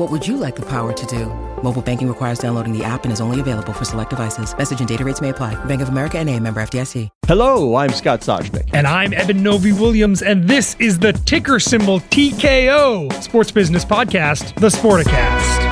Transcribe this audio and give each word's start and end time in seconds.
What 0.00 0.10
would 0.10 0.26
you 0.26 0.38
like 0.38 0.56
the 0.56 0.62
power 0.62 0.94
to 0.94 1.06
do? 1.06 1.26
Mobile 1.62 1.82
banking 1.82 2.08
requires 2.08 2.38
downloading 2.38 2.72
the 2.72 2.82
app 2.82 3.04
and 3.04 3.12
is 3.12 3.20
only 3.20 3.38
available 3.38 3.74
for 3.74 3.84
select 3.84 4.08
devices. 4.08 4.56
Message 4.56 4.78
and 4.78 4.88
data 4.88 5.04
rates 5.04 5.20
may 5.20 5.28
apply. 5.28 5.62
Bank 5.66 5.82
of 5.82 5.90
America 5.90 6.18
and 6.18 6.26
a 6.30 6.40
member 6.40 6.62
FDIC. 6.62 7.10
Hello, 7.26 7.76
I'm 7.76 7.92
Scott 7.92 8.22
Soshnick. 8.22 8.70
And 8.72 8.86
I'm 8.86 9.12
Eben 9.12 9.42
Novy 9.42 9.72
Williams, 9.72 10.22
and 10.22 10.48
this 10.48 10.74
is 10.78 10.98
the 10.98 11.12
ticker 11.12 11.60
symbol 11.60 12.00
TKO 12.00 13.12
Sports 13.22 13.50
Business 13.50 13.84
Podcast, 13.84 14.54
the 14.54 14.68
Sporticast. 14.68 15.68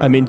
I 0.00 0.06
mean, 0.08 0.28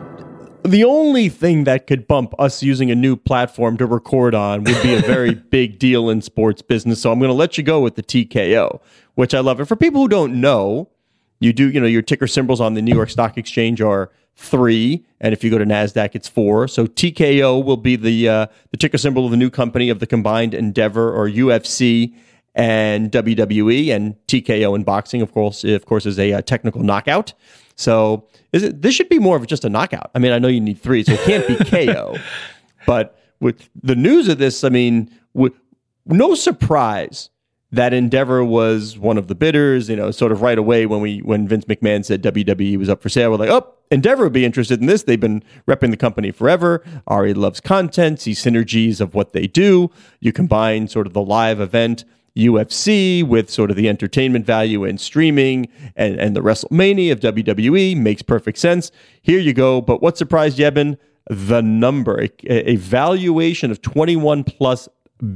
the 0.67 0.83
only 0.83 1.29
thing 1.29 1.63
that 1.65 1.87
could 1.87 2.07
bump 2.07 2.33
us 2.39 2.63
using 2.63 2.91
a 2.91 2.95
new 2.95 3.15
platform 3.15 3.77
to 3.77 3.85
record 3.85 4.35
on 4.35 4.63
would 4.63 4.81
be 4.81 4.93
a 4.93 5.01
very 5.01 5.33
big 5.51 5.79
deal 5.79 6.09
in 6.09 6.21
sports 6.21 6.61
business. 6.61 7.01
So 7.01 7.11
I'm 7.11 7.19
going 7.19 7.29
to 7.29 7.35
let 7.35 7.57
you 7.57 7.63
go 7.63 7.81
with 7.81 7.95
the 7.95 8.03
TKO, 8.03 8.79
which 9.15 9.33
I 9.33 9.39
love. 9.39 9.59
And 9.59 9.67
for 9.67 9.75
people 9.75 10.01
who 10.01 10.07
don't 10.07 10.39
know, 10.39 10.89
you 11.39 11.53
do, 11.53 11.69
you 11.69 11.79
know, 11.79 11.87
your 11.87 12.01
ticker 12.01 12.27
symbols 12.27 12.61
on 12.61 12.73
the 12.73 12.81
New 12.81 12.95
York 12.95 13.09
Stock 13.09 13.37
Exchange 13.37 13.81
are 13.81 14.11
three, 14.35 15.05
and 15.21 15.33
if 15.33 15.43
you 15.43 15.49
go 15.49 15.57
to 15.57 15.65
Nasdaq, 15.65 16.11
it's 16.13 16.27
four. 16.27 16.67
So 16.67 16.87
TKO 16.87 17.63
will 17.63 17.77
be 17.77 17.95
the 17.95 18.29
uh, 18.29 18.47
the 18.71 18.77
ticker 18.77 18.97
symbol 18.97 19.25
of 19.25 19.31
the 19.31 19.37
new 19.37 19.49
company 19.49 19.89
of 19.89 19.99
the 19.99 20.07
combined 20.07 20.53
Endeavor 20.53 21.13
or 21.13 21.29
UFC 21.29 22.15
and 22.55 23.11
WWE, 23.11 23.93
and 23.93 24.15
TKO 24.27 24.75
in 24.75 24.83
boxing, 24.83 25.21
of 25.21 25.33
course, 25.33 25.63
of 25.65 25.85
course, 25.85 26.05
is 26.05 26.17
a, 26.17 26.33
uh, 26.33 26.41
technical 26.41 26.81
knockout. 26.81 27.33
So 27.75 28.27
is 28.53 28.63
it? 28.63 28.81
This 28.81 28.95
should 28.95 29.09
be 29.09 29.19
more 29.19 29.37
of 29.37 29.45
just 29.47 29.65
a 29.65 29.69
knockout. 29.69 30.11
I 30.15 30.19
mean, 30.19 30.31
I 30.31 30.39
know 30.39 30.47
you 30.47 30.61
need 30.61 30.79
three, 30.79 31.03
so 31.03 31.13
it 31.13 31.19
can't 31.21 31.47
be 31.47 31.55
KO. 31.93 32.15
But 32.85 33.19
with 33.39 33.69
the 33.81 33.95
news 33.95 34.27
of 34.27 34.37
this, 34.37 34.63
I 34.63 34.69
mean, 34.69 35.09
no 36.05 36.35
surprise 36.35 37.29
that 37.71 37.93
Endeavor 37.93 38.43
was 38.45 38.97
one 38.97 39.17
of 39.17 39.27
the 39.27 39.35
bidders. 39.35 39.89
You 39.89 39.97
know, 39.97 40.11
sort 40.11 40.31
of 40.31 40.41
right 40.41 40.57
away 40.57 40.85
when 40.85 41.01
we 41.01 41.19
when 41.19 41.47
Vince 41.47 41.65
McMahon 41.65 42.05
said 42.05 42.23
WWE 42.23 42.77
was 42.77 42.89
up 42.89 43.01
for 43.01 43.09
sale, 43.09 43.31
we're 43.31 43.37
like, 43.37 43.49
oh, 43.49 43.73
Endeavor 43.91 44.23
would 44.23 44.33
be 44.33 44.45
interested 44.45 44.79
in 44.79 44.87
this. 44.87 45.03
They've 45.03 45.19
been 45.19 45.43
repping 45.67 45.91
the 45.91 45.97
company 45.97 46.31
forever. 46.31 46.83
Ari 47.07 47.33
loves 47.33 47.59
content, 47.59 48.21
sees 48.21 48.43
synergies 48.43 49.01
of 49.01 49.13
what 49.13 49.33
they 49.33 49.47
do. 49.47 49.91
You 50.21 50.31
combine 50.31 50.87
sort 50.87 51.07
of 51.07 51.13
the 51.13 51.21
live 51.21 51.59
event 51.59 52.05
UFC 52.37 53.23
with 53.23 53.49
sort 53.49 53.71
of 53.71 53.77
the 53.77 53.87
entertainment 53.87 54.45
value 54.45 54.83
and 54.83 54.99
streaming 54.99 55.69
and, 55.95 56.19
and 56.19 56.35
the 56.35 56.41
WrestleMania 56.41 57.11
of 57.11 57.19
WWE 57.21 57.95
makes 57.97 58.21
perfect 58.21 58.57
sense. 58.57 58.91
Here 59.21 59.39
you 59.39 59.53
go. 59.53 59.81
But 59.81 60.01
what 60.01 60.17
surprised 60.17 60.57
Yebin? 60.57 60.97
The 61.29 61.61
number, 61.61 62.21
a, 62.21 62.29
a 62.69 62.75
valuation 62.75 63.71
of 63.71 63.81
21 63.81 64.43
plus 64.43 64.87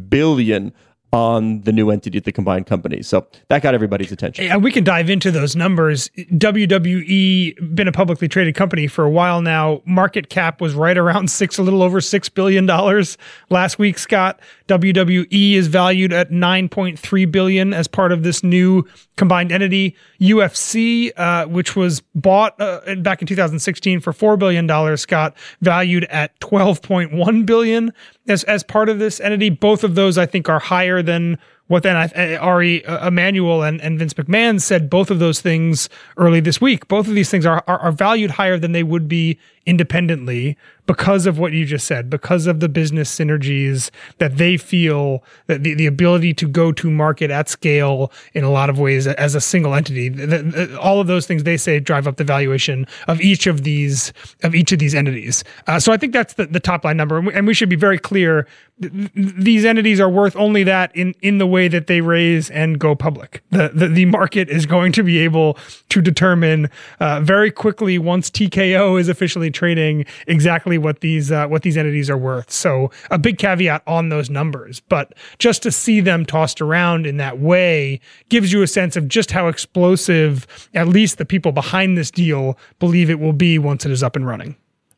billion 0.10 0.74
on 1.12 1.62
the 1.62 1.72
new 1.72 1.90
entity, 1.90 2.20
the 2.20 2.32
combined 2.32 2.68
company. 2.68 3.02
So 3.02 3.26
that 3.48 3.64
got 3.64 3.74
everybody's 3.74 4.12
attention. 4.12 4.46
And 4.46 4.64
we 4.64 4.72
can 4.72 4.84
dive 4.84 5.10
into 5.10 5.32
those 5.32 5.56
numbers. 5.56 6.10
WWE 6.18 7.76
been 7.76 7.88
a 7.88 7.92
publicly 7.92 8.28
traded 8.28 8.56
company 8.56 8.86
for 8.88 9.04
a 9.04 9.10
while 9.10 9.42
now. 9.42 9.82
Market 9.86 10.30
cap 10.30 10.62
was 10.62 10.76
right 10.76 10.98
around 10.98 11.32
six, 11.32 11.58
a 11.58 11.64
little 11.64 11.82
over 11.82 12.00
six 12.00 12.30
billion 12.30 12.66
dollars 12.66 13.18
last 13.50 13.80
week. 13.80 13.98
Scott, 13.98 14.40
WWE 14.68 15.54
is 15.54 15.68
valued 15.68 16.14
at 16.14 16.32
nine 16.32 16.70
point 16.70 17.00
three 17.00 17.26
billion 17.26 17.74
as 17.74 17.88
part 17.88 18.12
of 18.12 18.22
this 18.22 18.44
new 18.44 18.86
combined 19.18 19.52
entity. 19.52 19.96
UFC, 20.22 21.12
uh, 21.18 21.48
which 21.48 21.76
was 21.76 22.02
bought 22.14 22.60
uh, 22.62 22.96
back 22.98 23.22
in 23.22 23.28
2016 23.28 24.00
for 24.00 24.14
four 24.14 24.38
billion 24.38 24.68
dollars, 24.68 25.02
Scott, 25.02 25.36
valued 25.62 26.04
at 26.06 26.40
12.1 26.40 27.46
billion 27.46 27.92
as 28.28 28.44
as 28.46 28.64
part 28.64 28.90
of 28.90 29.00
this 29.00 29.20
entity. 29.20 29.50
Both 29.50 29.84
of 29.84 29.96
those, 29.96 30.18
I 30.18 30.26
think, 30.26 30.50
are 30.50 30.60
higher 30.60 31.02
than 31.02 31.38
what 31.68 31.84
then 31.84 31.96
I, 31.96 32.36
Ari 32.38 32.84
uh, 32.86 33.08
Emanuel 33.08 33.62
and, 33.62 33.80
and 33.82 34.00
Vince 34.00 34.16
McMahon 34.16 34.60
said 34.60 34.90
both 34.90 35.12
of 35.12 35.20
those 35.20 35.40
things 35.40 35.88
early 36.18 36.40
this 36.40 36.60
week. 36.60 36.88
Both 36.88 37.08
of 37.08 37.14
these 37.14 37.30
things 37.30 37.46
are, 37.46 37.64
are, 37.68 37.80
are 37.80 37.92
valued 37.92 38.32
higher 38.32 38.58
than 38.58 38.72
they 38.72 38.82
would 38.82 39.08
be 39.08 39.38
independently 39.66 40.58
because 40.90 41.28
of 41.28 41.38
what 41.38 41.54
you 41.54 41.66
just 41.66 41.86
said, 41.86 42.10
because 42.10 42.48
of 42.48 42.62
the 42.62 42.68
business 42.68 43.16
synergies 43.16 43.92
that 44.18 44.38
they 44.38 44.58
feel 44.58 45.24
that 45.46 45.62
the, 45.62 45.76
the 45.76 45.86
ability 45.86 46.34
to 46.34 46.48
go 46.48 46.72
to 46.72 46.90
market 46.90 47.30
at 47.30 47.48
scale 47.48 48.12
in 48.34 48.44
a 48.44 48.50
lot 48.50 48.72
of 48.72 48.80
ways 48.80 49.06
as 49.06 49.36
a 49.36 49.42
single 49.42 49.76
entity. 49.76 50.10
The, 50.10 50.26
the, 50.26 50.80
all 50.80 51.00
of 51.00 51.06
those 51.06 51.28
things 51.28 51.44
they 51.44 51.58
say 51.58 51.80
drive 51.80 52.08
up 52.08 52.18
the 52.18 52.24
valuation 52.24 52.88
of 53.08 53.22
each 53.22 53.46
of 53.46 53.64
these 53.64 54.12
of 54.42 54.56
each 54.56 54.72
of 54.72 54.80
these 54.80 54.96
entities. 54.96 55.44
Uh, 55.68 55.80
so 55.80 55.92
I 55.92 55.98
think 55.98 56.12
that's 56.12 56.34
the, 56.34 56.48
the 56.48 56.60
top 56.60 56.84
line 56.84 56.98
number, 56.98 57.18
and 57.20 57.28
we, 57.28 57.34
and 57.34 57.46
we 57.46 57.54
should 57.54 57.70
be 57.70 57.76
very 57.76 58.00
clear. 58.00 58.48
Th- 58.82 59.12
these 59.14 59.66
entities 59.66 60.00
are 60.00 60.10
worth 60.10 60.36
only 60.38 60.64
that 60.64 60.96
in 60.96 61.14
in 61.22 61.38
the 61.38 61.46
way 61.46 61.68
that 61.68 61.86
they 61.86 62.02
raise 62.02 62.50
and 62.50 62.80
go 62.80 62.96
public. 62.96 63.44
The 63.52 63.70
the, 63.72 63.90
the 63.90 64.06
market 64.06 64.50
is 64.50 64.66
going 64.66 64.94
to 64.94 65.04
be 65.04 65.20
able 65.20 65.60
to 65.90 66.02
determine 66.02 66.72
uh, 67.00 67.22
very 67.22 67.52
quickly 67.52 68.00
once 68.00 68.32
TKO 68.32 69.00
is 69.00 69.08
officially 69.08 69.49
trading 69.50 70.06
exactly 70.28 70.78
what 70.78 71.02
these 71.02 71.32
uh, 71.32 71.48
what 71.48 71.62
these 71.62 71.78
entities 71.78 72.10
are 72.10 72.18
worth. 72.18 72.52
So 72.52 72.92
a 73.12 73.18
big 73.18 73.38
caveat 73.38 73.84
on 73.88 74.10
those 74.10 74.30
numbers, 74.30 74.80
but 74.80 75.14
just 75.38 75.64
to 75.64 75.72
see 75.72 76.00
them 76.02 76.26
tossed 76.26 76.62
around 76.62 77.06
in 77.06 77.18
that 77.18 77.40
way 77.40 78.00
gives 78.30 78.52
you 78.52 78.62
a 78.62 78.68
sense 78.68 78.96
of 78.96 79.08
just 79.08 79.32
how 79.32 79.48
explosive 79.48 80.48
at 80.74 80.88
least 80.88 81.18
the 81.18 81.26
people 81.26 81.52
behind 81.52 81.98
this 81.98 82.12
deal 82.12 82.58
believe 82.80 83.10
it 83.10 83.20
will 83.20 83.34
be 83.34 83.58
once 83.60 83.86
it 83.86 83.92
is 83.92 84.04
up 84.04 84.16
and 84.16 84.28
running. 84.28 84.56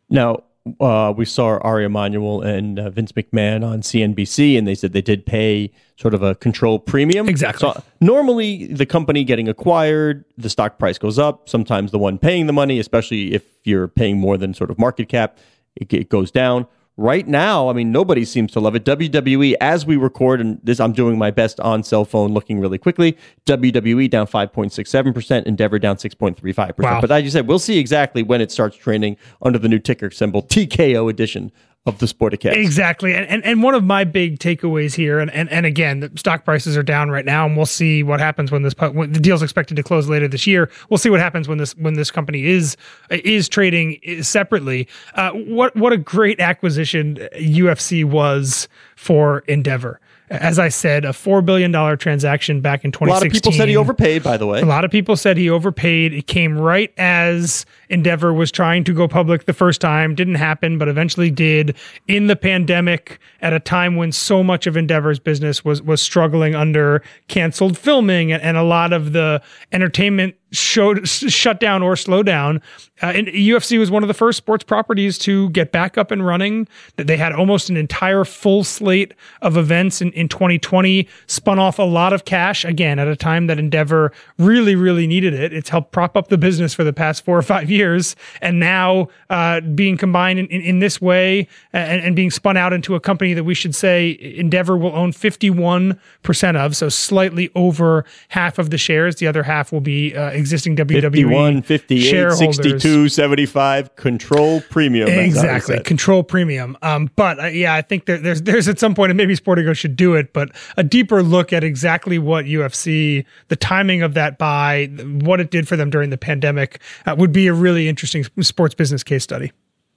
Now, 0.10 0.44
uh, 0.80 1.14
we 1.16 1.26
saw 1.26 1.58
Ari 1.60 1.86
Emanuel 1.86 2.42
and 2.42 2.80
uh, 2.80 2.90
Vince 2.90 3.12
McMahon 3.14 3.68
on 3.68 3.82
CNBC, 3.82 4.58
and 4.58 4.68
they 4.68 4.76
said 4.76 4.94
they 4.94 5.02
did 5.02 5.26
pay 5.26 5.72
sort 5.98 6.14
of 6.14 6.22
a 6.22 6.36
control 6.36 6.78
premium. 6.78 7.28
Exactly. 7.28 7.72
So 7.72 7.84
normally, 8.00 8.68
the 8.68 8.86
company 8.86 9.24
getting 9.24 9.50
acquired, 9.50 10.24
the 10.38 10.50
stock 10.50 10.78
price 10.78 10.98
goes 10.98 11.18
up. 11.18 11.50
Sometimes 11.50 11.92
the 11.92 12.00
one 12.00 12.18
paying 12.18 12.46
the 12.46 12.54
money, 12.54 12.80
especially 12.80 13.34
if 13.34 13.44
you're 13.64 13.88
paying 13.88 14.20
more 14.20 14.38
than 14.38 14.54
sort 14.54 14.70
of 14.70 14.78
market 14.78 15.10
cap, 15.10 15.38
it, 15.76 15.92
it 15.94 16.10
goes 16.10 16.32
down. 16.32 16.68
Right 16.98 17.28
now, 17.28 17.70
I 17.70 17.74
mean, 17.74 17.92
nobody 17.92 18.26
seems 18.26 18.52
to 18.52 18.60
love 18.60 18.76
it. 18.76 18.84
WWE, 18.84 19.56
as 19.62 19.86
we 19.86 19.96
record, 19.96 20.42
and 20.42 20.60
this, 20.62 20.80
I'm 20.80 20.92
doing 20.92 21.18
my 21.18 21.32
best 21.32 21.60
on 21.62 21.84
cell 21.84 22.04
phone, 22.04 22.34
looking 22.34 22.60
really 22.60 22.78
quickly. 22.78 23.18
WWE 23.46 24.10
down 24.10 24.28
5.67%, 24.28 25.46
Endeavor 25.46 25.80
down 25.80 25.96
6.35%. 25.96 26.78
Wow. 26.78 27.02
But 27.02 27.12
as 27.12 27.24
you 27.24 27.30
said, 27.30 27.48
we'll 27.48 27.60
see 27.60 27.80
exactly 27.80 28.24
when 28.24 28.42
it 28.42 28.52
starts 28.52 28.76
trending 28.76 29.18
under 29.42 29.58
the 29.58 29.70
new 29.70 29.80
ticker 29.80 30.12
symbol 30.12 30.44
TKO 30.44 31.10
edition 31.10 31.52
of 31.88 31.98
the 31.98 32.06
Sporticast. 32.06 32.54
Exactly. 32.54 33.14
And, 33.14 33.26
and 33.28 33.44
and 33.44 33.64
one 33.64 33.74
of 33.74 33.84
my 33.84 34.04
big 34.04 34.38
takeaways 34.38 34.94
here, 34.94 35.20
and, 35.20 35.32
and, 35.32 35.50
and 35.50 35.66
again, 35.66 36.00
the 36.02 36.12
stock 36.16 36.46
prices 36.46 36.78
are 36.78 36.84
down 36.84 37.10
right 37.10 37.26
now, 37.26 37.46
and 37.48 37.58
we'll 37.58 37.66
see 37.66 38.04
what 38.04 38.20
happens 38.20 38.52
when 38.52 38.62
this 38.62 38.74
when 38.94 39.14
the 39.14 39.20
deal's 39.20 39.42
expected 39.42 39.76
to 39.78 39.84
close 39.84 40.08
later 40.08 40.28
this 40.28 40.46
year. 40.46 40.70
We'll 40.90 41.00
see 41.00 41.10
what 41.10 41.20
happens 41.20 41.48
when 41.48 41.58
this 41.58 41.76
when 41.78 41.96
this 41.96 42.12
company 42.12 42.46
is 42.46 42.78
is 43.10 43.50
trading 43.50 44.00
separately. 44.22 44.88
Uh, 45.16 45.32
what 45.32 45.76
what 45.76 45.92
a 45.92 45.98
great 45.98 46.40
acquisition 46.40 47.16
UFC 47.36 48.06
was 48.06 48.68
for 48.96 49.40
Endeavor 49.48 50.00
as 50.32 50.58
I 50.58 50.70
said, 50.70 51.04
a 51.04 51.12
four 51.12 51.42
billion 51.42 51.72
dollar 51.72 51.98
transaction 51.98 52.62
back 52.62 52.86
in 52.86 52.92
2016. 52.92 53.10
A 53.10 53.14
lot 53.14 53.26
of 53.26 53.34
people 53.34 53.52
said 53.52 53.68
he 53.68 53.76
overpaid. 53.76 54.24
By 54.24 54.38
the 54.38 54.48
way, 54.48 54.62
a 54.62 54.66
lot 54.66 54.86
of 54.86 54.92
people 54.92 55.18
said 55.18 55.36
he 55.36 55.50
overpaid. 55.50 56.14
It 56.14 56.28
came 56.28 56.58
right 56.58 56.94
as 56.98 57.66
Endeavor 57.90 58.34
was 58.34 58.50
trying 58.50 58.86
to 58.86 58.94
go 58.94 59.10
public 59.10 59.46
the 59.46 59.54
first 59.54 59.82
time. 59.82 60.16
Didn't 60.16 60.36
happen, 60.36 60.78
but 60.78 60.88
eventually 60.88 61.32
did 61.32 61.76
in 62.08 62.28
the 62.28 62.38
pandemic 62.38 63.20
at 63.42 63.52
a 63.52 63.60
time 63.60 63.98
when 63.98 64.14
so 64.14 64.42
much 64.42 64.68
of 64.68 64.78
Endeavor's 64.78 65.20
business 65.20 65.66
was 65.66 65.82
was 65.82 66.02
struggling 66.02 66.56
under 66.56 67.04
canceled 67.28 67.78
filming 67.78 68.32
and, 68.32 68.42
and 68.42 68.56
a 68.56 68.64
lot 68.64 68.94
of 68.94 69.12
the 69.12 69.42
entertainment 69.74 70.36
showed 70.52 71.08
shut 71.08 71.60
down 71.60 71.82
or 71.82 71.96
slow 71.96 72.24
down. 72.24 72.62
Uh, 73.02 73.08
and 73.08 73.28
UFC 73.28 73.80
was 73.80 73.90
one 73.90 74.04
of 74.04 74.08
the 74.08 74.14
first 74.14 74.38
sports 74.38 74.64
properties 74.64 75.18
to 75.18 75.50
get 75.50 75.72
back 75.72 75.98
up 75.98 76.12
and 76.12 76.26
running. 76.26 76.68
That 76.98 77.08
they 77.08 77.18
had 77.18 77.34
almost 77.34 77.70
an 77.70 77.78
entire 77.78 78.26
full 78.26 78.64
slate 78.64 79.14
of 79.42 79.58
events 79.58 80.02
in, 80.02 80.12
in 80.12 80.28
2020, 80.28 81.08
spun 81.28 81.58
off 81.58 81.80
a 81.80 81.84
lot 81.84 82.14
of 82.14 82.26
cash 82.26 82.64
again 82.66 83.00
at 83.00 83.08
a 83.08 83.16
time 83.16 83.48
that 83.48 83.58
Endeavor 83.58 84.12
really, 84.38 84.76
really 84.76 85.08
needed 85.08 85.34
it. 85.34 85.54
It's 85.54 85.70
helped 85.70 85.92
prop 85.92 86.16
up 86.16 86.28
the 86.28 86.38
business 86.38 86.74
for 86.74 86.84
the 86.84 86.94
past 86.94 87.26
four 87.26 87.38
or 87.38 87.42
five 87.42 87.72
years, 87.72 88.16
and 88.42 88.60
now 88.60 89.08
uh, 89.30 89.62
being 89.62 89.98
combined 89.98 90.40
in, 90.40 90.48
in, 90.48 90.62
in 90.62 90.80
this 90.80 91.02
way 91.02 91.48
and, 91.74 92.02
and, 92.02 92.16
being 92.16 92.30
spun 92.30 92.58
out 92.58 92.74
into 92.74 92.94
a 92.96 93.00
company 93.00 93.34
that 93.34 93.46
we 93.46 93.54
should 93.54 93.74
say 93.74 94.18
Endeavor 94.36 94.78
will 94.78 94.94
own 94.94 95.12
51 95.12 96.00
percent 96.24 96.58
of, 96.58 96.76
so 96.76 96.90
slightly 96.90 97.50
over 97.56 98.06
half 98.30 98.60
of 98.60 98.70
the 98.70 98.78
shares. 98.78 99.16
The 99.16 99.28
other 99.28 99.44
half 99.44 99.72
will 99.72 99.82
be 99.82 100.16
uh, 100.16 100.32
existing 100.42 100.76
WWE 100.76 101.02
51, 101.02 101.62
58, 101.62 102.32
62, 102.34 103.08
75, 103.08 103.96
control 103.96 104.62
premium. 104.70 105.08
Exactly, 105.08 105.80
control 105.84 106.24
premium. 106.24 106.78
Um, 106.82 107.10
but 107.16 107.40
uh, 107.40 107.46
yeah, 107.46 107.74
I 107.74 107.82
think 107.82 108.06
there, 108.06 108.18
there's 108.18 108.42
there's 108.42 108.68
at 108.68 108.80
some 108.80 108.94
point, 108.94 109.12
and 109.12 109.18
maybe 109.18 109.36
Sportico 109.36 109.76
should 109.76 109.96
do 109.96 110.16
it, 110.16 110.34
but 110.34 110.50
a 110.76 110.84
deeper 110.84 111.24
look 111.24 111.54
at 111.54 111.64
exactly 111.64 112.20
what 112.20 112.46
UFC, 112.46 113.26
the 113.48 113.56
timing 113.56 114.02
of 114.02 114.14
that 114.16 114.38
buy, 114.38 114.88
what 115.22 115.40
it 115.40 115.52
did 115.52 115.68
for 115.68 115.78
them 115.78 115.90
during 115.90 116.10
the 116.10 116.18
pandemic, 116.18 116.82
uh, 117.06 117.16
would 117.18 117.32
be 117.32 117.48
a 117.48 117.54
really 117.54 117.88
interesting 117.88 118.26
sports 118.42 118.76
business 118.76 119.04
case 119.04 119.24
study. 119.24 119.52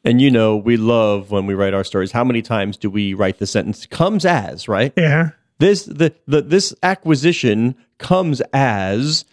And 0.05 0.21
you 0.21 0.31
know, 0.31 0.57
we 0.57 0.77
love 0.77 1.31
when 1.31 1.47
we 1.47 1.55
write 1.55 1.73
our 1.73 1.83
stories. 1.83 2.13
How 2.13 2.25
many 2.25 2.43
times 2.43 2.77
do 2.77 2.91
we 2.91 3.15
write 3.15 3.39
the 3.39 3.47
sentence 3.47 3.87
comes 3.87 4.25
as, 4.25 4.69
right? 4.69 4.93
Yeah. 4.97 5.31
This 5.59 5.85
the, 5.85 6.15
the 6.27 6.43
this 6.43 6.75
acquisition 6.83 7.75
comes 7.99 8.43
as 8.53 9.25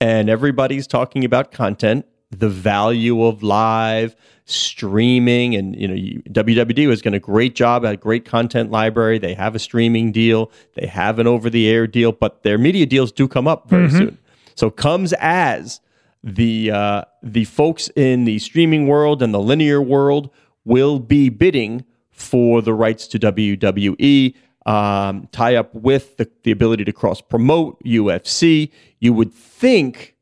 and 0.00 0.30
everybody's 0.30 0.86
talking 0.86 1.24
about 1.24 1.52
content, 1.52 2.06
the 2.30 2.48
value 2.48 3.24
of 3.24 3.42
live 3.42 4.16
streaming, 4.44 5.54
and 5.54 5.76
you 5.76 5.88
know 5.88 5.94
WWE 6.30 6.88
has 6.88 7.02
done 7.02 7.14
a 7.14 7.20
great 7.20 7.54
job 7.54 7.84
at 7.84 7.94
a 7.94 7.96
great 7.96 8.24
content 8.24 8.70
library. 8.70 9.18
They 9.18 9.34
have 9.34 9.54
a 9.54 9.58
streaming 9.58 10.12
deal, 10.12 10.50
they 10.74 10.86
have 10.86 11.18
an 11.18 11.26
over-the-air 11.26 11.86
deal, 11.86 12.12
but 12.12 12.42
their 12.42 12.58
media 12.58 12.86
deals 12.86 13.12
do 13.12 13.28
come 13.28 13.46
up 13.46 13.68
very 13.68 13.88
mm-hmm. 13.88 13.98
soon. 13.98 14.18
So 14.54 14.70
comes 14.70 15.12
as 15.14 15.80
the 16.22 16.70
uh, 16.70 17.04
the 17.22 17.44
folks 17.44 17.88
in 17.96 18.24
the 18.24 18.38
streaming 18.38 18.86
world 18.86 19.22
and 19.22 19.32
the 19.32 19.40
linear 19.40 19.80
world 19.80 20.30
will 20.64 20.98
be 20.98 21.28
bidding 21.28 21.84
for 22.10 22.60
the 22.60 22.74
rights 22.74 23.06
to 23.08 23.18
WWE 23.18 24.34
um, 24.70 25.28
tie 25.32 25.56
up 25.56 25.74
with 25.74 26.16
the, 26.16 26.30
the 26.44 26.52
ability 26.52 26.84
to 26.84 26.92
cross 26.92 27.20
promote 27.20 27.82
UFC, 27.82 28.70
you 29.00 29.12
would 29.12 29.34
think 29.34 30.14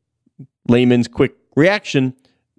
layman's 0.69 1.07
quick 1.07 1.35
reaction 1.55 2.15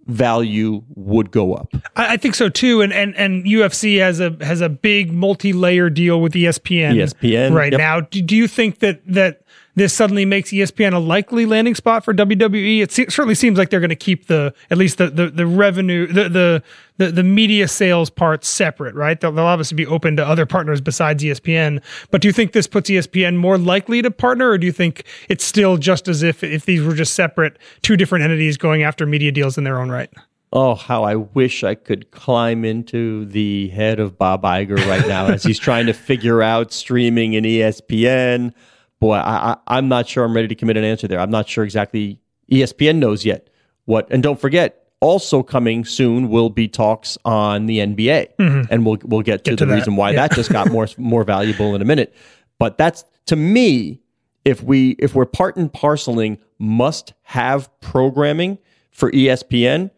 value 0.06 0.84
would 0.96 1.32
go 1.32 1.56
up. 1.56 1.74
I, 1.96 2.14
I, 2.14 2.18
think 2.18 2.36
so 2.36 2.50
too. 2.50 2.82
And 2.82 2.94
and 2.94 3.16
and 3.16 3.44
UFC 3.46 4.00
has 4.00 4.20
a 4.20 4.36
has 4.42 4.62
a 4.62 4.70
big 4.70 5.12
multi 5.12 5.52
layer 5.52 5.90
deal 5.90 6.22
with 6.22 6.34
ESPN. 6.34 6.96
ESPN 6.96 7.54
right 7.54 7.72
yep. 7.72 7.80
now. 7.80 8.02
Do, 8.02 8.22
do 8.22 8.36
you 8.36 8.48
think 8.48 8.80
that 8.80 9.02
that 9.08 9.42
this 9.76 9.94
suddenly 9.94 10.26
makes 10.26 10.50
ESPN 10.50 10.94
a 10.94 11.00
likely 11.00 11.46
landing 11.46 11.76
spot 11.76 12.04
for 12.04 12.14
WWE. 12.14 12.82
It 12.82 12.92
se- 12.92 13.08
certainly 13.10 13.36
seems 13.36 13.58
like 13.58 13.70
they're 13.70 13.80
going 13.80 13.90
to 13.90 13.96
keep 13.96 14.28
the 14.28 14.54
at 14.70 14.78
least 14.78 14.98
the 14.98 15.10
the, 15.10 15.30
the 15.30 15.46
revenue 15.46 16.08
the, 16.08 16.30
the, 16.30 16.64
the 16.98 17.12
the 17.12 17.24
media 17.24 17.68
sales 17.68 18.10
part 18.10 18.44
separate, 18.44 18.96
right? 18.96 19.20
They'll, 19.20 19.32
they'll 19.32 19.46
obviously 19.46 19.76
be 19.76 19.86
open 19.86 20.18
to 20.18 20.26
other 20.26 20.46
partners 20.46 20.82
besides 20.82 21.24
ESPN. 21.24 21.82
But 22.12 22.22
do 22.22 22.28
you 22.28 22.34
think 22.34 22.52
this 22.52 22.68
puts 22.68 22.90
ESPN 22.90 23.38
more 23.38 23.58
likely 23.58 24.02
to 24.02 24.12
partner, 24.12 24.50
or 24.50 24.58
do 24.58 24.66
you 24.66 24.74
think 24.74 25.06
it's 25.30 25.44
still 25.44 25.78
just 25.78 26.08
as 26.08 26.24
if 26.24 26.44
if 26.44 26.66
these 26.66 26.82
were 26.82 26.96
just 26.96 27.14
separate 27.14 27.58
two 27.82 27.96
different 27.96 28.24
entities 28.24 28.58
going 28.58 28.84
after 28.84 29.06
media 29.06 29.32
deals 29.32 29.58
in 29.58 29.64
their 29.64 29.80
own 29.80 29.90
right? 29.90 30.10
Oh, 30.52 30.74
how 30.74 31.04
I 31.04 31.16
wish 31.16 31.64
I 31.64 31.76
could 31.76 32.10
climb 32.10 32.66
into 32.66 33.26
the 33.26 33.68
head 33.70 34.00
of 34.00 34.18
Bob 34.18 34.42
Iger 34.42 34.84
right 34.88 35.08
now 35.08 35.28
as 35.28 35.44
he's 35.44 35.60
trying 35.60 35.86
to 35.86 35.94
figure 35.94 36.42
out 36.42 36.74
streaming 36.74 37.34
in 37.34 37.44
ESPN 37.44 38.54
boy, 39.00 39.16
I, 39.16 39.58
I, 39.68 39.78
am 39.78 39.88
not 39.88 40.08
sure 40.08 40.24
I'm 40.24 40.34
ready 40.34 40.48
to 40.48 40.56
commit 40.56 40.78
an 40.78 40.84
answer 40.84 41.08
there. 41.08 41.20
I'm 41.20 41.32
not 41.32 41.48
sure 41.48 41.64
exactly. 41.64 42.20
ESPN 42.52 42.98
knows 42.98 43.26
yet 43.26 43.50
what. 43.86 44.08
And 44.12 44.24
don't 44.24 44.40
forget, 44.40 44.88
also 45.02 45.44
coming 45.44 45.86
soon 45.86 46.30
will 46.30 46.50
be 46.50 46.68
talks 46.68 47.18
on 47.26 47.66
the 47.68 47.80
NBA, 47.80 48.36
mm-hmm. 48.38 48.72
and 48.72 48.86
we'll 48.86 48.98
we'll 49.04 49.22
get, 49.22 49.44
get 49.44 49.52
to, 49.52 49.56
to, 49.58 49.66
the 49.66 49.72
that. 49.72 49.76
reason 49.78 49.96
why 49.96 50.12
yeah. 50.12 50.28
that 50.28 50.36
just 50.36 50.52
got 50.52 50.72
more 50.72 50.88
more 50.98 51.24
valuable 51.24 51.76
in 51.76 51.82
a 51.82 51.86
minute. 51.86 52.14
But 52.58 52.78
that's 52.78 53.06
to 53.28 53.36
me, 53.36 54.02
if 54.46 54.64
we 54.64 54.92
if 55.00 55.16
we're 55.16 55.26
part 55.26 55.56
and 55.56 55.72
parceling 55.72 56.38
must 56.58 57.14
have 57.24 57.70
programming 57.82 58.58
for 58.92 59.12
ESPN, 59.12 59.92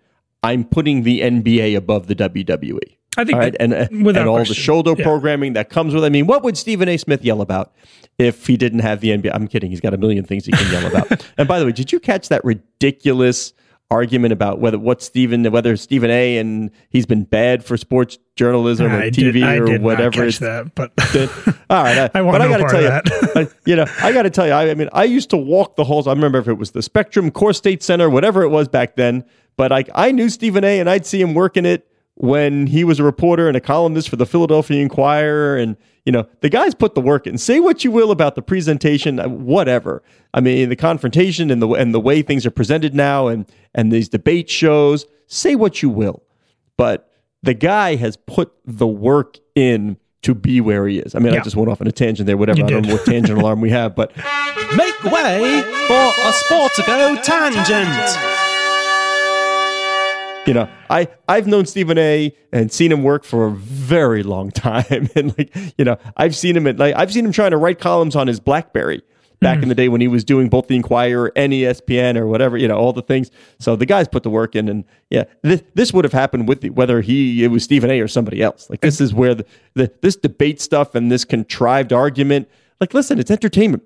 I'm 0.44 0.64
putting 0.64 1.04
the 1.04 1.22
NBA 1.22 1.76
above 1.76 2.08
the 2.08 2.16
WWE. 2.16 2.98
I 3.18 3.26
think, 3.26 3.36
all 3.36 3.40
right, 3.42 3.56
and 3.60 3.74
uh, 3.74 3.88
and 3.92 4.18
all 4.20 4.38
question. 4.38 4.56
the 4.56 4.60
shoulder 4.60 4.94
yeah. 4.98 5.04
programming 5.04 5.54
that 5.54 5.70
comes 5.70 5.94
with. 5.94 6.04
I 6.04 6.10
mean, 6.10 6.28
what 6.28 6.44
would 6.44 6.58
Stephen 6.58 6.88
A. 6.88 6.96
Smith 6.96 7.24
yell 7.24 7.42
about 7.42 7.74
if 8.18 8.48
he 8.48 8.56
didn't 8.56 8.80
have 8.80 9.02
the 9.02 9.10
NBA? 9.10 9.32
I'm 9.34 9.48
kidding. 9.48 9.70
He's 9.70 9.82
got 9.82 9.94
a 9.94 9.98
million 9.98 10.24
things 10.24 10.46
he 10.46 10.54
can 10.54 10.72
yell 10.72 10.88
about. 10.88 11.26
and 11.38 11.48
by 11.48 11.60
the 11.60 11.66
way, 11.66 11.74
did 11.74 11.92
you 11.92 12.00
catch 12.00 12.30
that 12.30 12.44
ridiculous 12.46 13.54
argument 13.92 14.32
about 14.32 14.60
whether 14.60 14.80
what 14.80 15.02
Stephen 15.02 15.44
whether 15.52 15.76
Stephen 15.76 16.10
A. 16.10 16.38
and 16.38 16.72
he's 16.90 17.06
been 17.06 17.26
bad 17.26 17.66
for 17.66 17.76
sports 17.76 18.18
journalism 18.38 18.88
or 18.88 19.02
I 19.02 19.10
TV 19.10 19.34
did, 19.34 19.60
or 19.60 19.80
whatever? 19.80 20.24
Not 20.24 20.40
that, 20.40 20.76
but 20.76 20.94
all 21.70 21.84
right, 21.84 21.98
I, 21.98 22.20
I 22.20 22.22
want 22.22 22.36
but 22.36 22.42
I 22.42 22.48
got 22.48 22.58
to 22.58 22.68
tell 22.70 22.82
you, 22.82 22.90
I, 23.36 23.48
you 23.66 23.76
know, 23.76 23.86
I 24.02 24.14
got 24.14 24.24
to 24.24 24.30
tell 24.30 24.48
you, 24.48 24.54
I, 24.54 24.72
I 24.72 24.74
mean, 24.74 24.90
I 24.94 25.04
used 25.04 25.30
to 25.32 25.38
walk 25.38 25.76
the 25.76 25.84
halls. 25.84 26.08
I 26.08 26.14
remember 26.14 26.40
if 26.40 26.48
it 26.48 26.54
was 26.54 26.72
the 26.72 26.82
Spectrum, 26.82 27.30
CoreStates 27.30 27.84
Center, 27.84 28.10
whatever 28.10 28.44
it 28.44 28.50
was 28.50 28.70
back 28.70 28.96
then. 28.96 29.26
But 29.58 29.74
I, 29.74 29.84
I 29.94 30.14
knew 30.14 30.30
Stephen 30.30 30.64
A. 30.64 30.80
and 30.80 30.90
I'd 30.90 31.06
see 31.06 31.22
him 31.22 31.34
working 31.34 31.66
it 31.66 31.91
when 32.16 32.68
he 32.68 32.84
was 32.84 33.00
a 33.00 33.04
reporter 33.04 33.48
and 33.48 33.58
a 33.58 33.62
columnist 33.62 34.10
for 34.10 34.16
the 34.16 34.26
Philadelphia 34.26 34.82
Inquirer. 34.82 35.58
And, 35.58 35.78
you 36.06 36.12
know, 36.12 36.28
the 36.42 36.50
guys 36.50 36.76
put 36.76 36.96
the 36.96 37.02
work 37.02 37.26
in. 37.26 37.38
Say 37.38 37.60
what 37.60 37.84
you 37.84 37.92
will 37.92 38.12
about 38.12 38.36
the 38.36 38.42
presentation, 38.42 39.20
uh, 39.20 39.28
whatever. 39.28 40.04
I 40.34 40.42
mean, 40.42 40.70
the 40.70 40.76
confrontation 40.76 41.50
and 41.52 41.62
the, 41.62 41.70
and 41.70 41.94
the 41.94 42.00
way 42.00 42.22
things 42.22 42.46
are 42.46 42.52
presented 42.52 42.94
now 42.94 43.28
and, 43.28 43.46
and 43.74 43.92
these 43.92 44.10
debate 44.10 44.50
shows, 44.50 45.06
say 45.28 45.56
what 45.56 45.82
you 45.82 45.90
will. 45.90 46.24
But 46.78 47.12
the 47.44 47.54
guy 47.54 47.96
has 47.96 48.18
put 48.18 48.54
the 48.66 48.88
work 48.88 49.38
in 49.56 49.98
to 50.22 50.36
be 50.36 50.62
where 50.62 50.88
he 50.88 51.00
is. 51.00 51.16
I 51.16 51.20
mean, 51.20 51.34
yeah. 51.34 51.40
I 51.40 51.44
just 51.44 51.56
went 51.56 51.70
off 51.70 51.82
on 51.82 51.88
a 51.88 51.92
tangent 51.92 52.28
there, 52.28 52.38
whatever. 52.38 52.60
You 52.60 52.66
I 52.66 52.70
don't 52.70 52.88
know 52.88 52.94
what 52.94 53.06
tangent 53.06 53.40
alarm 53.40 53.62
we 53.62 53.72
have, 53.72 53.96
but. 53.96 54.16
Make 54.78 55.04
way 55.04 55.64
for 55.88 55.94
a 55.94 56.32
Sportico 56.32 57.22
tangent 57.22 58.51
you 60.46 60.54
know, 60.54 60.70
I 60.90 61.08
I've 61.28 61.48
known 61.48 61.66
Stephen 61.66 61.98
A. 61.98 62.36
and 62.52 62.72
seen 62.72 62.92
him 62.92 63.04
work 63.04 63.24
for 63.24 63.48
a 63.48 63.52
very 63.52 64.24
long 64.24 64.52
time, 64.52 65.10
and 65.16 65.38
like 65.38 65.56
you 65.78 65.86
know, 65.86 65.98
I've 66.18 66.36
seen 66.36 66.56
him 66.58 66.68
at 66.68 66.78
like 66.78 66.96
I've 66.96 67.12
seen 67.12 67.26
him 67.26 67.32
trying 67.32 67.52
to 67.52 67.58
write 67.58 67.80
columns 67.80 68.16
on 68.16 68.28
his 68.28 68.40
BlackBerry 68.40 69.02
back 69.42 69.60
mm. 69.60 69.64
in 69.64 69.70
the 69.70 69.76
day 69.76 69.90
when 69.90 70.00
he 70.00 70.08
was 70.08 70.24
doing 70.24 70.48
both 70.48 70.68
the 70.68 70.76
Inquirer 70.76 71.32
and 71.36 71.52
ESPN 71.52 72.16
or 72.16 72.28
whatever, 72.28 72.58
you 72.58 72.68
know, 72.68 72.78
all 72.78 72.94
the 72.94 73.02
things. 73.02 73.32
So 73.60 73.76
the 73.76 73.86
guys 73.86 74.08
put 74.08 74.24
the 74.24 74.30
work 74.30 74.56
in, 74.56 74.70
and 74.70 74.86
yeah, 75.10 75.26
this, 75.42 75.64
this 75.74 75.92
would 75.94 76.06
have 76.06 76.14
happened 76.14 76.48
with 76.48 76.62
the, 76.62 76.70
whether 76.70 77.02
he 77.02 77.44
it 77.44 77.48
was 77.48 77.64
Stephen 77.64 77.90
A. 77.90 78.00
or 78.00 78.08
somebody 78.08 78.42
else. 78.42 78.70
Like 78.70 78.82
this 78.82 79.02
is 79.02 79.14
where 79.14 79.36
the, 79.36 79.46
the 79.74 79.92
this 80.02 80.16
debate 80.16 80.62
stuff 80.62 80.96
and 80.96 81.12
this 81.12 81.26
contrived 81.26 81.92
argument. 81.92 82.50
Like, 82.80 82.94
listen, 82.94 83.20
it's 83.20 83.32
entertainment. 83.32 83.84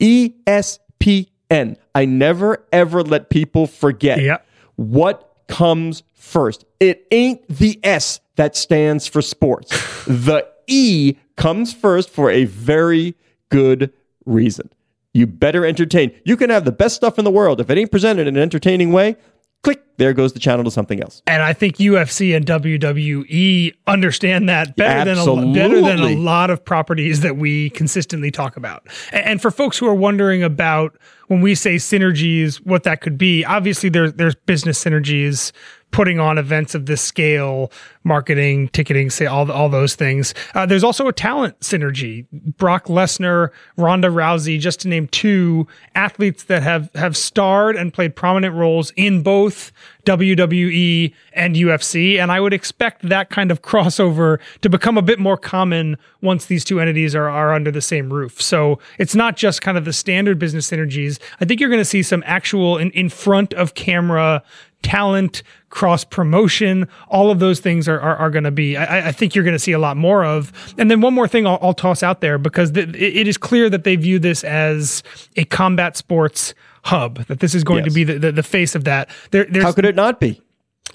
ESPN. 0.00 1.76
I 1.94 2.04
never 2.04 2.66
ever 2.72 3.02
let 3.02 3.30
people 3.30 3.66
forget 3.66 4.20
yep. 4.20 4.46
what 4.76 5.33
comes 5.48 6.02
first. 6.12 6.64
It 6.80 7.06
ain't 7.10 7.46
the 7.48 7.78
S 7.82 8.20
that 8.36 8.56
stands 8.56 9.06
for 9.06 9.22
sports. 9.22 9.70
the 10.06 10.46
E 10.66 11.16
comes 11.36 11.72
first 11.72 12.10
for 12.10 12.30
a 12.30 12.44
very 12.44 13.14
good 13.48 13.92
reason. 14.24 14.70
You 15.12 15.26
better 15.26 15.64
entertain. 15.64 16.12
You 16.24 16.36
can 16.36 16.50
have 16.50 16.64
the 16.64 16.72
best 16.72 16.96
stuff 16.96 17.18
in 17.18 17.24
the 17.24 17.30
world. 17.30 17.60
If 17.60 17.70
it 17.70 17.78
ain't 17.78 17.90
presented 17.90 18.26
in 18.26 18.36
an 18.36 18.42
entertaining 18.42 18.92
way, 18.92 19.16
click, 19.64 19.82
there 19.96 20.12
goes 20.12 20.32
the 20.32 20.38
channel 20.38 20.64
to 20.64 20.70
something 20.70 21.02
else. 21.02 21.22
And 21.26 21.42
I 21.42 21.52
think 21.52 21.76
UFC 21.76 22.36
and 22.36 22.46
WWE 22.46 23.74
understand 23.86 24.48
that 24.48 24.76
better 24.76 25.14
than 25.14 25.28
a, 25.28 25.52
better 25.52 25.80
than 25.80 26.00
a 26.00 26.16
lot 26.16 26.50
of 26.50 26.64
properties 26.64 27.20
that 27.20 27.36
we 27.36 27.70
consistently 27.70 28.30
talk 28.30 28.56
about. 28.56 28.86
And, 29.12 29.26
and 29.26 29.42
for 29.42 29.50
folks 29.50 29.78
who 29.78 29.86
are 29.86 29.94
wondering 29.94 30.42
about 30.42 30.96
when 31.28 31.40
we 31.40 31.54
say 31.54 31.76
synergies, 31.76 32.56
what 32.64 32.84
that 32.84 33.00
could 33.00 33.18
be, 33.18 33.44
obviously 33.44 33.88
there's 33.88 34.12
there's 34.14 34.34
business 34.34 34.82
synergies 34.82 35.52
putting 35.94 36.18
on 36.18 36.38
events 36.38 36.74
of 36.74 36.86
this 36.86 37.00
scale, 37.00 37.70
marketing, 38.02 38.66
ticketing, 38.70 39.10
say 39.10 39.26
all 39.26 39.50
all 39.52 39.68
those 39.68 39.94
things. 39.94 40.34
Uh, 40.52 40.66
there's 40.66 40.82
also 40.82 41.06
a 41.06 41.12
talent 41.12 41.58
synergy. 41.60 42.26
Brock 42.32 42.86
Lesnar, 42.86 43.50
Ronda 43.76 44.08
Rousey, 44.08 44.58
just 44.58 44.80
to 44.80 44.88
name 44.88 45.06
two 45.06 45.68
athletes 45.94 46.44
that 46.44 46.64
have 46.64 46.90
have 46.96 47.16
starred 47.16 47.76
and 47.76 47.94
played 47.94 48.16
prominent 48.16 48.56
roles 48.56 48.90
in 48.96 49.22
both 49.22 49.70
WWE 50.04 51.14
and 51.32 51.54
UFC. 51.54 52.18
And 52.18 52.32
I 52.32 52.40
would 52.40 52.52
expect 52.52 53.08
that 53.08 53.30
kind 53.30 53.52
of 53.52 53.62
crossover 53.62 54.40
to 54.62 54.68
become 54.68 54.98
a 54.98 55.02
bit 55.02 55.20
more 55.20 55.36
common 55.36 55.96
once 56.22 56.46
these 56.46 56.64
two 56.64 56.80
entities 56.80 57.14
are, 57.14 57.28
are 57.28 57.54
under 57.54 57.70
the 57.70 57.80
same 57.80 58.12
roof. 58.12 58.42
So 58.42 58.80
it's 58.98 59.14
not 59.14 59.36
just 59.36 59.62
kind 59.62 59.78
of 59.78 59.84
the 59.84 59.92
standard 59.92 60.40
business 60.40 60.68
synergies. 60.68 61.20
I 61.40 61.44
think 61.44 61.60
you're 61.60 61.70
going 61.70 61.80
to 61.80 61.84
see 61.84 62.02
some 62.02 62.24
actual 62.26 62.78
in, 62.78 62.90
in 62.90 63.08
front 63.08 63.54
of 63.54 63.74
camera 63.74 64.42
talent, 64.84 65.42
cross 65.70 66.04
promotion, 66.04 66.86
all 67.08 67.32
of 67.32 67.40
those 67.40 67.58
things 67.58 67.88
are, 67.88 67.98
are, 67.98 68.16
are 68.16 68.30
going 68.30 68.44
to 68.44 68.52
be, 68.52 68.76
I, 68.76 69.08
I, 69.08 69.12
think 69.12 69.34
you're 69.34 69.42
going 69.42 69.56
to 69.56 69.58
see 69.58 69.72
a 69.72 69.78
lot 69.78 69.96
more 69.96 70.24
of. 70.24 70.52
And 70.78 70.88
then 70.88 71.00
one 71.00 71.14
more 71.14 71.26
thing 71.26 71.46
I'll, 71.46 71.58
I'll 71.60 71.74
toss 71.74 72.04
out 72.04 72.20
there 72.20 72.38
because 72.38 72.70
it 72.76 73.26
is 73.26 73.36
clear 73.36 73.68
that 73.70 73.82
they 73.82 73.96
view 73.96 74.20
this 74.20 74.44
as 74.44 75.02
a 75.36 75.44
combat 75.46 75.96
sports 75.96 76.54
hub, 76.84 77.24
that 77.26 77.40
this 77.40 77.54
is 77.54 77.64
going 77.64 77.84
yes. 77.84 77.92
to 77.92 77.94
be 77.94 78.04
the, 78.04 78.18
the, 78.18 78.32
the, 78.32 78.42
face 78.42 78.74
of 78.74 78.84
that. 78.84 79.08
There, 79.30 79.46
How 79.54 79.72
could 79.72 79.86
it 79.86 79.96
not 79.96 80.20
be? 80.20 80.40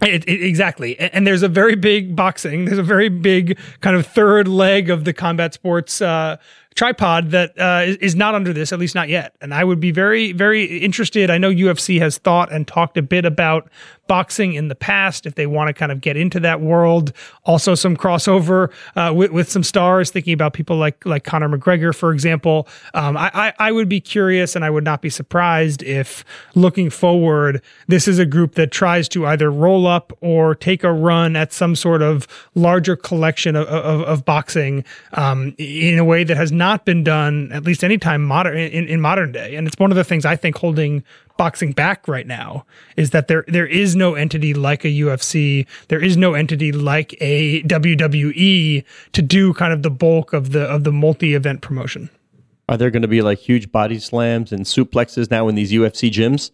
It, 0.01 0.23
it, 0.29 0.43
exactly. 0.43 0.97
And, 0.97 1.13
and, 1.15 1.27
there's 1.27 1.43
a 1.43 1.49
very 1.49 1.75
big 1.75 2.15
boxing, 2.15 2.65
there's 2.65 2.77
a 2.77 2.83
very 2.83 3.09
big 3.09 3.57
kind 3.81 3.95
of 3.95 4.05
third 4.05 4.47
leg 4.47 4.89
of 4.89 5.03
the 5.03 5.13
combat 5.13 5.53
sports 5.53 6.01
uh, 6.01 6.37
tripod 6.75 7.31
that 7.31 7.59
uh, 7.59 7.95
is 7.99 8.15
not 8.15 8.35
under 8.35 8.53
this, 8.53 8.71
at 8.71 8.79
least 8.79 8.95
not 8.95 9.09
yet. 9.09 9.35
And 9.41 9.53
I 9.53 9.63
would 9.63 9.79
be 9.79 9.91
very, 9.91 10.31
very 10.31 10.65
interested. 10.79 11.29
I 11.29 11.37
know 11.37 11.49
UFC 11.49 11.99
has 11.99 12.17
thought 12.17 12.51
and 12.51 12.67
talked 12.67 12.97
a 12.97 13.01
bit 13.01 13.25
about 13.25 13.69
boxing 14.09 14.55
in 14.55 14.69
the 14.69 14.75
past 14.75 15.27
if 15.27 15.35
they 15.35 15.45
want 15.45 15.67
to 15.67 15.73
kind 15.73 15.91
of 15.91 16.01
get 16.01 16.17
into 16.17 16.39
that 16.41 16.59
world. 16.59 17.13
Also, 17.45 17.75
some 17.75 17.95
crossover 17.95 18.71
uh, 18.95 19.13
with, 19.13 19.31
with 19.31 19.49
some 19.49 19.63
stars, 19.63 20.09
thinking 20.09 20.33
about 20.33 20.51
people 20.51 20.75
like 20.75 21.05
like 21.05 21.23
Conor 21.23 21.47
McGregor, 21.47 21.95
for 21.95 22.11
example. 22.11 22.67
Um, 22.95 23.15
I, 23.15 23.29
I, 23.33 23.53
I 23.59 23.71
would 23.71 23.87
be 23.87 24.01
curious 24.01 24.55
and 24.55 24.65
I 24.65 24.69
would 24.71 24.83
not 24.83 25.01
be 25.01 25.11
surprised 25.11 25.83
if 25.83 26.25
looking 26.55 26.89
forward, 26.89 27.61
this 27.87 28.07
is 28.07 28.17
a 28.17 28.25
group 28.25 28.55
that 28.55 28.71
tries 28.71 29.07
to 29.09 29.27
either 29.27 29.51
roll 29.51 29.85
up 29.85 30.11
or 30.21 30.55
take 30.55 30.83
a 30.83 30.91
run 30.91 31.35
at 31.35 31.53
some 31.53 31.75
sort 31.75 32.01
of 32.01 32.27
larger 32.55 32.95
collection 32.95 33.55
of, 33.55 33.67
of, 33.67 34.01
of 34.01 34.25
boxing 34.25 34.83
um, 35.13 35.53
in 35.59 35.99
a 35.99 36.03
way 36.03 36.23
that 36.23 36.35
has 36.35 36.51
not 36.51 36.83
been 36.83 37.03
done 37.03 37.51
at 37.51 37.63
least 37.63 37.83
anytime 37.83 38.25
modern 38.25 38.57
in, 38.57 38.87
in 38.87 38.99
modern 38.99 39.31
day. 39.31 39.55
And 39.55 39.67
it's 39.67 39.77
one 39.77 39.91
of 39.91 39.97
the 39.97 40.03
things 40.03 40.25
I 40.25 40.35
think 40.35 40.57
holding 40.57 41.03
boxing 41.39 41.71
back 41.71 42.05
right 42.05 42.27
now 42.27 42.65
is 42.97 43.11
that 43.11 43.29
there 43.29 43.45
there 43.47 43.65
is 43.65 43.95
no 43.95 44.13
entity 44.13 44.53
like 44.53 44.83
a 44.83 44.89
UFC, 44.89 45.65
there 45.87 46.03
is 46.03 46.17
no 46.17 46.33
entity 46.33 46.73
like 46.73 47.15
a 47.21 47.63
WWE 47.63 48.83
to 49.13 49.21
do 49.21 49.53
kind 49.53 49.71
of 49.71 49.81
the 49.81 49.89
bulk 49.89 50.33
of 50.33 50.51
the 50.51 50.65
of 50.65 50.83
the 50.83 50.91
multi-event 50.91 51.61
promotion. 51.61 52.09
Are 52.67 52.75
there 52.75 52.91
going 52.91 53.03
to 53.03 53.07
be 53.07 53.21
like 53.21 53.39
huge 53.39 53.71
body 53.71 53.99
slams 53.99 54.51
and 54.51 54.65
suplexes 54.65 55.31
now 55.31 55.47
in 55.47 55.55
these 55.55 55.71
UFC 55.71 56.11
gyms? 56.11 56.51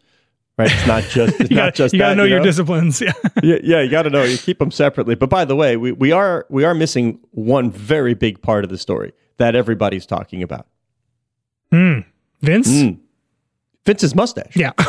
Right, 0.58 0.72
it's 0.72 0.88
not 0.88 1.04
just 1.04 1.42
it's 1.42 1.50
you 1.50 1.58
not 1.58 1.74
just 1.74 1.92
you 1.92 2.00
got 2.00 2.10
to 2.10 2.16
know, 2.16 2.24
you 2.24 2.30
know, 2.30 2.36
your 2.36 2.46
disciplines. 2.46 3.02
Yeah, 3.02 3.12
yeah, 3.44 3.58
yeah 3.64 3.82
you 3.82 3.90
got 3.90 4.04
to 4.04 4.12
know. 4.12 4.24
You 4.24 4.38
keep 4.38 4.60
them 4.60 4.72
separately. 4.72 5.16
But 5.16 5.32
by 5.32 5.46
the 5.46 5.56
way, 5.56 5.78
we, 5.78 5.94
we 5.94 6.12
are 6.12 6.46
we 6.48 6.64
are 6.64 6.76
missing 6.76 7.20
one 7.32 7.72
very 7.72 8.14
big 8.14 8.40
part 8.44 8.64
of 8.64 8.70
the 8.70 8.78
story 8.78 9.14
that 9.38 9.56
everybody's 9.56 10.06
talking 10.06 10.44
about. 10.44 10.68
Hmm. 11.72 12.02
Vince. 12.42 12.70
Mm. 12.70 13.00
Vince's 13.86 14.16
mustache. 14.16 14.56
Yeah. 14.56 14.72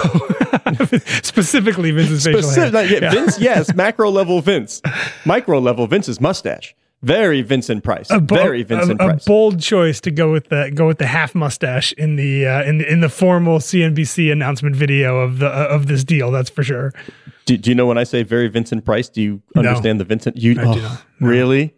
Specifically 1.23 1.91
Vince's 1.91 2.25
facial 2.25 2.43
Specific, 2.43 2.73
hair. 2.73 2.85
Yeah, 2.87 2.99
yeah. 3.00 3.11
Vince, 3.11 3.38
yes, 3.41 3.75
macro 3.75 4.11
level 4.11 4.41
Vince. 4.41 4.81
Micro 5.25 5.59
level 5.59 5.87
Vince's 5.87 6.21
mustache. 6.21 6.75
Very 7.03 7.43
Vincent 7.43 7.85
Price. 7.85 8.11
A 8.11 8.19
Very 8.19 8.62
Vincent 8.62 9.00
a, 9.00 9.05
Price. 9.05 9.26
A 9.26 9.29
bold 9.29 9.61
choice 9.61 10.00
to 10.00 10.11
go 10.11 10.33
with 10.33 10.49
the 10.49 10.73
go 10.75 10.87
with 10.87 10.99
the 10.99 11.07
half 11.07 11.35
mustache 11.35 11.93
in 11.93 12.17
the 12.17 12.47
uh, 12.47 12.65
in 12.65 12.79
the, 12.79 12.91
in 12.91 13.00
the 13.00 13.11
formal 13.11 13.59
CNBC 13.59 14.33
announcement 14.33 14.75
video 14.75 15.19
of 15.19 15.38
the 15.38 15.47
uh, 15.47 15.69
of 15.69 15.87
this 15.87 16.03
deal. 16.03 16.31
That's 16.31 16.49
for 16.49 16.65
sure. 16.65 16.93
Do, 17.45 17.57
do, 17.57 17.71
you 17.71 17.76
know 17.76 17.87
when 17.87 17.99
I 17.99 18.03
say 18.03 18.25
very 18.25 18.49
Vincent 18.49 18.85
Price? 18.85 19.09
Do 19.09 19.23
you 19.23 19.43
understand 19.55 19.99
no, 19.99 20.05
the 20.05 20.09
Vincent? 20.09 20.37
You 20.37 20.57
oh, 20.59 20.75
no. 20.75 21.29
really? 21.29 21.75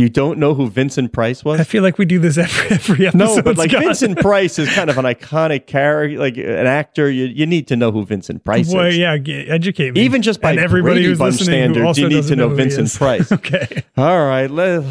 You 0.00 0.08
don't 0.08 0.38
know 0.38 0.54
who 0.54 0.70
Vincent 0.70 1.12
Price 1.12 1.44
was? 1.44 1.60
I 1.60 1.64
feel 1.64 1.82
like 1.82 1.98
we 1.98 2.06
do 2.06 2.18
this 2.18 2.38
every 2.38 2.70
every 2.70 3.06
episode. 3.08 3.18
No, 3.18 3.42
but 3.42 3.58
like 3.58 3.70
Scott. 3.70 3.84
Vincent 3.84 4.18
Price 4.20 4.58
is 4.58 4.72
kind 4.72 4.88
of 4.88 4.96
an 4.96 5.04
iconic 5.04 5.66
character, 5.66 6.18
like 6.18 6.38
an 6.38 6.66
actor. 6.66 7.10
You 7.10 7.26
you 7.26 7.44
need 7.44 7.68
to 7.68 7.76
know 7.76 7.92
who 7.92 8.06
Vincent 8.06 8.42
Price 8.42 8.68
is. 8.68 8.74
well, 8.74 8.86
is. 8.86 8.96
yeah, 8.96 9.12
educate 9.12 9.92
me. 9.92 10.00
Even 10.00 10.22
just 10.22 10.40
by 10.40 10.52
and 10.52 10.60
everybody 10.60 11.02
Brady 11.02 11.16
Bunch 11.16 11.34
standards, 11.34 11.98
you 11.98 12.08
need 12.08 12.24
to 12.24 12.34
know, 12.34 12.48
know 12.48 12.54
Vincent 12.54 12.94
Price. 12.94 13.30
okay. 13.30 13.84
All 13.98 14.24
right. 14.24 14.50
Let, 14.50 14.82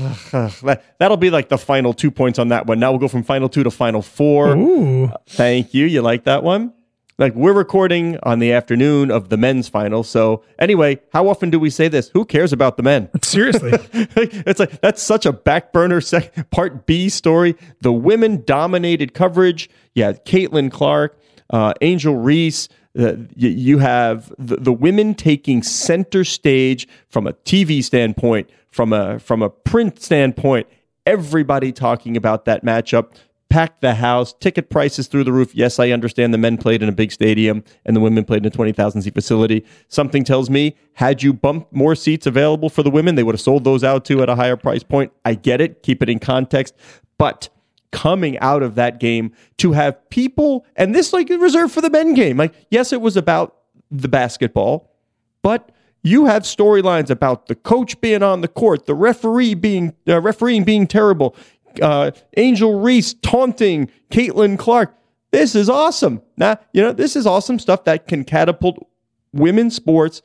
that'll 0.99 1.17
be 1.17 1.31
like 1.31 1.49
the 1.49 1.57
final 1.57 1.91
two 1.91 2.11
points 2.11 2.37
on 2.37 2.49
that 2.49 2.67
one. 2.67 2.79
Now 2.79 2.91
we'll 2.91 2.99
go 2.99 3.07
from 3.07 3.23
final 3.23 3.49
two 3.49 3.63
to 3.63 3.71
final 3.71 4.03
four. 4.03 4.55
Ooh. 4.55 5.05
Uh, 5.05 5.17
thank 5.27 5.73
you. 5.73 5.87
You 5.87 6.03
like 6.03 6.25
that 6.25 6.43
one? 6.43 6.71
Like 7.19 7.35
we're 7.35 7.53
recording 7.53 8.17
on 8.23 8.39
the 8.39 8.51
afternoon 8.53 9.11
of 9.11 9.29
the 9.29 9.37
men's 9.37 9.67
final. 9.67 10.03
So 10.03 10.41
anyway, 10.57 10.99
how 11.11 11.27
often 11.27 11.49
do 11.49 11.59
we 11.59 11.69
say 11.69 11.89
this? 11.89 12.09
Who 12.09 12.25
cares 12.25 12.53
about 12.53 12.77
the 12.77 12.83
men? 12.83 13.09
Seriously, 13.21 13.71
it's 13.93 14.59
like 14.59 14.81
that's 14.81 15.03
such 15.03 15.25
a 15.25 15.33
back 15.33 15.73
burner 15.73 16.01
sec- 16.01 16.49
part 16.49 16.85
B 16.85 17.09
story. 17.09 17.55
The 17.81 17.93
women 17.93 18.43
dominated 18.45 19.13
coverage. 19.13 19.69
Yeah, 19.93 20.13
Caitlin 20.13 20.71
Clark, 20.71 21.19
uh, 21.51 21.73
Angel 21.81 22.15
Reese. 22.15 22.69
Uh, 22.97 23.17
you, 23.35 23.49
you 23.49 23.77
have 23.77 24.33
the, 24.39 24.55
the 24.55 24.73
women 24.73 25.13
taking 25.13 25.61
center 25.61 26.23
stage 26.23 26.87
from 27.09 27.27
a 27.27 27.33
TV 27.33 27.83
standpoint, 27.83 28.49
from 28.71 28.93
a 28.93 29.19
from 29.19 29.41
a 29.41 29.49
print 29.49 30.01
standpoint. 30.01 30.67
Everybody 31.05 31.71
talking 31.71 32.15
about 32.15 32.45
that 32.45 32.63
matchup 32.63 33.13
packed 33.49 33.81
the 33.81 33.95
house, 33.95 34.33
ticket 34.33 34.69
prices 34.69 35.07
through 35.07 35.23
the 35.23 35.31
roof. 35.31 35.53
Yes, 35.55 35.79
I 35.79 35.89
understand 35.89 36.33
the 36.33 36.37
men 36.37 36.57
played 36.57 36.83
in 36.83 36.89
a 36.89 36.93
big 36.93 37.11
stadium 37.11 37.63
and 37.85 37.95
the 37.95 37.99
women 37.99 38.23
played 38.23 38.43
in 38.43 38.47
a 38.47 38.51
20,000 38.51 39.01
seat 39.01 39.13
facility. 39.13 39.65
Something 39.87 40.23
tells 40.23 40.49
me, 40.49 40.75
had 40.93 41.23
you 41.23 41.33
bumped 41.33 41.73
more 41.73 41.95
seats 41.95 42.27
available 42.27 42.69
for 42.69 42.83
the 42.83 42.91
women, 42.91 43.15
they 43.15 43.23
would 43.23 43.35
have 43.35 43.41
sold 43.41 43.63
those 43.63 43.83
out 43.83 44.05
too 44.05 44.21
at 44.21 44.29
a 44.29 44.35
higher 44.35 44.55
price 44.55 44.83
point. 44.83 45.11
I 45.25 45.33
get 45.33 45.61
it. 45.61 45.83
Keep 45.83 46.03
it 46.03 46.09
in 46.09 46.19
context. 46.19 46.75
But 47.17 47.49
coming 47.91 48.37
out 48.39 48.61
of 48.61 48.75
that 48.75 48.99
game 48.99 49.33
to 49.57 49.71
have 49.71 50.09
people, 50.09 50.65
and 50.75 50.93
this 50.93 51.11
like 51.11 51.29
reserved 51.29 51.73
for 51.73 51.81
the 51.81 51.89
men 51.89 52.13
game, 52.13 52.37
like, 52.37 52.53
yes, 52.69 52.93
it 52.93 53.01
was 53.01 53.17
about 53.17 53.55
the 53.89 54.07
basketball, 54.07 54.93
but 55.41 55.71
you 56.01 56.25
have 56.25 56.43
storylines 56.43 57.09
about 57.09 57.47
the 57.47 57.55
coach 57.55 57.99
being 57.99 58.23
on 58.23 58.41
the 58.41 58.47
court, 58.47 58.85
the 58.85 58.95
referee 58.95 59.53
being 59.53 59.93
uh, 60.07 60.21
refereeing 60.21 60.63
being 60.63 60.87
terrible 60.87 61.35
uh, 61.81 62.11
Angel 62.37 62.79
Reese 62.79 63.13
taunting 63.15 63.89
Caitlin 64.11 64.57
Clark. 64.57 64.95
This 65.31 65.55
is 65.55 65.69
awesome. 65.69 66.21
Now, 66.37 66.57
you 66.73 66.81
know, 66.81 66.91
this 66.91 67.15
is 67.15 67.27
awesome 67.27 67.59
stuff 67.59 67.83
that 67.85 68.07
can 68.07 68.23
catapult 68.23 68.87
women's 69.33 69.75
sports 69.75 70.21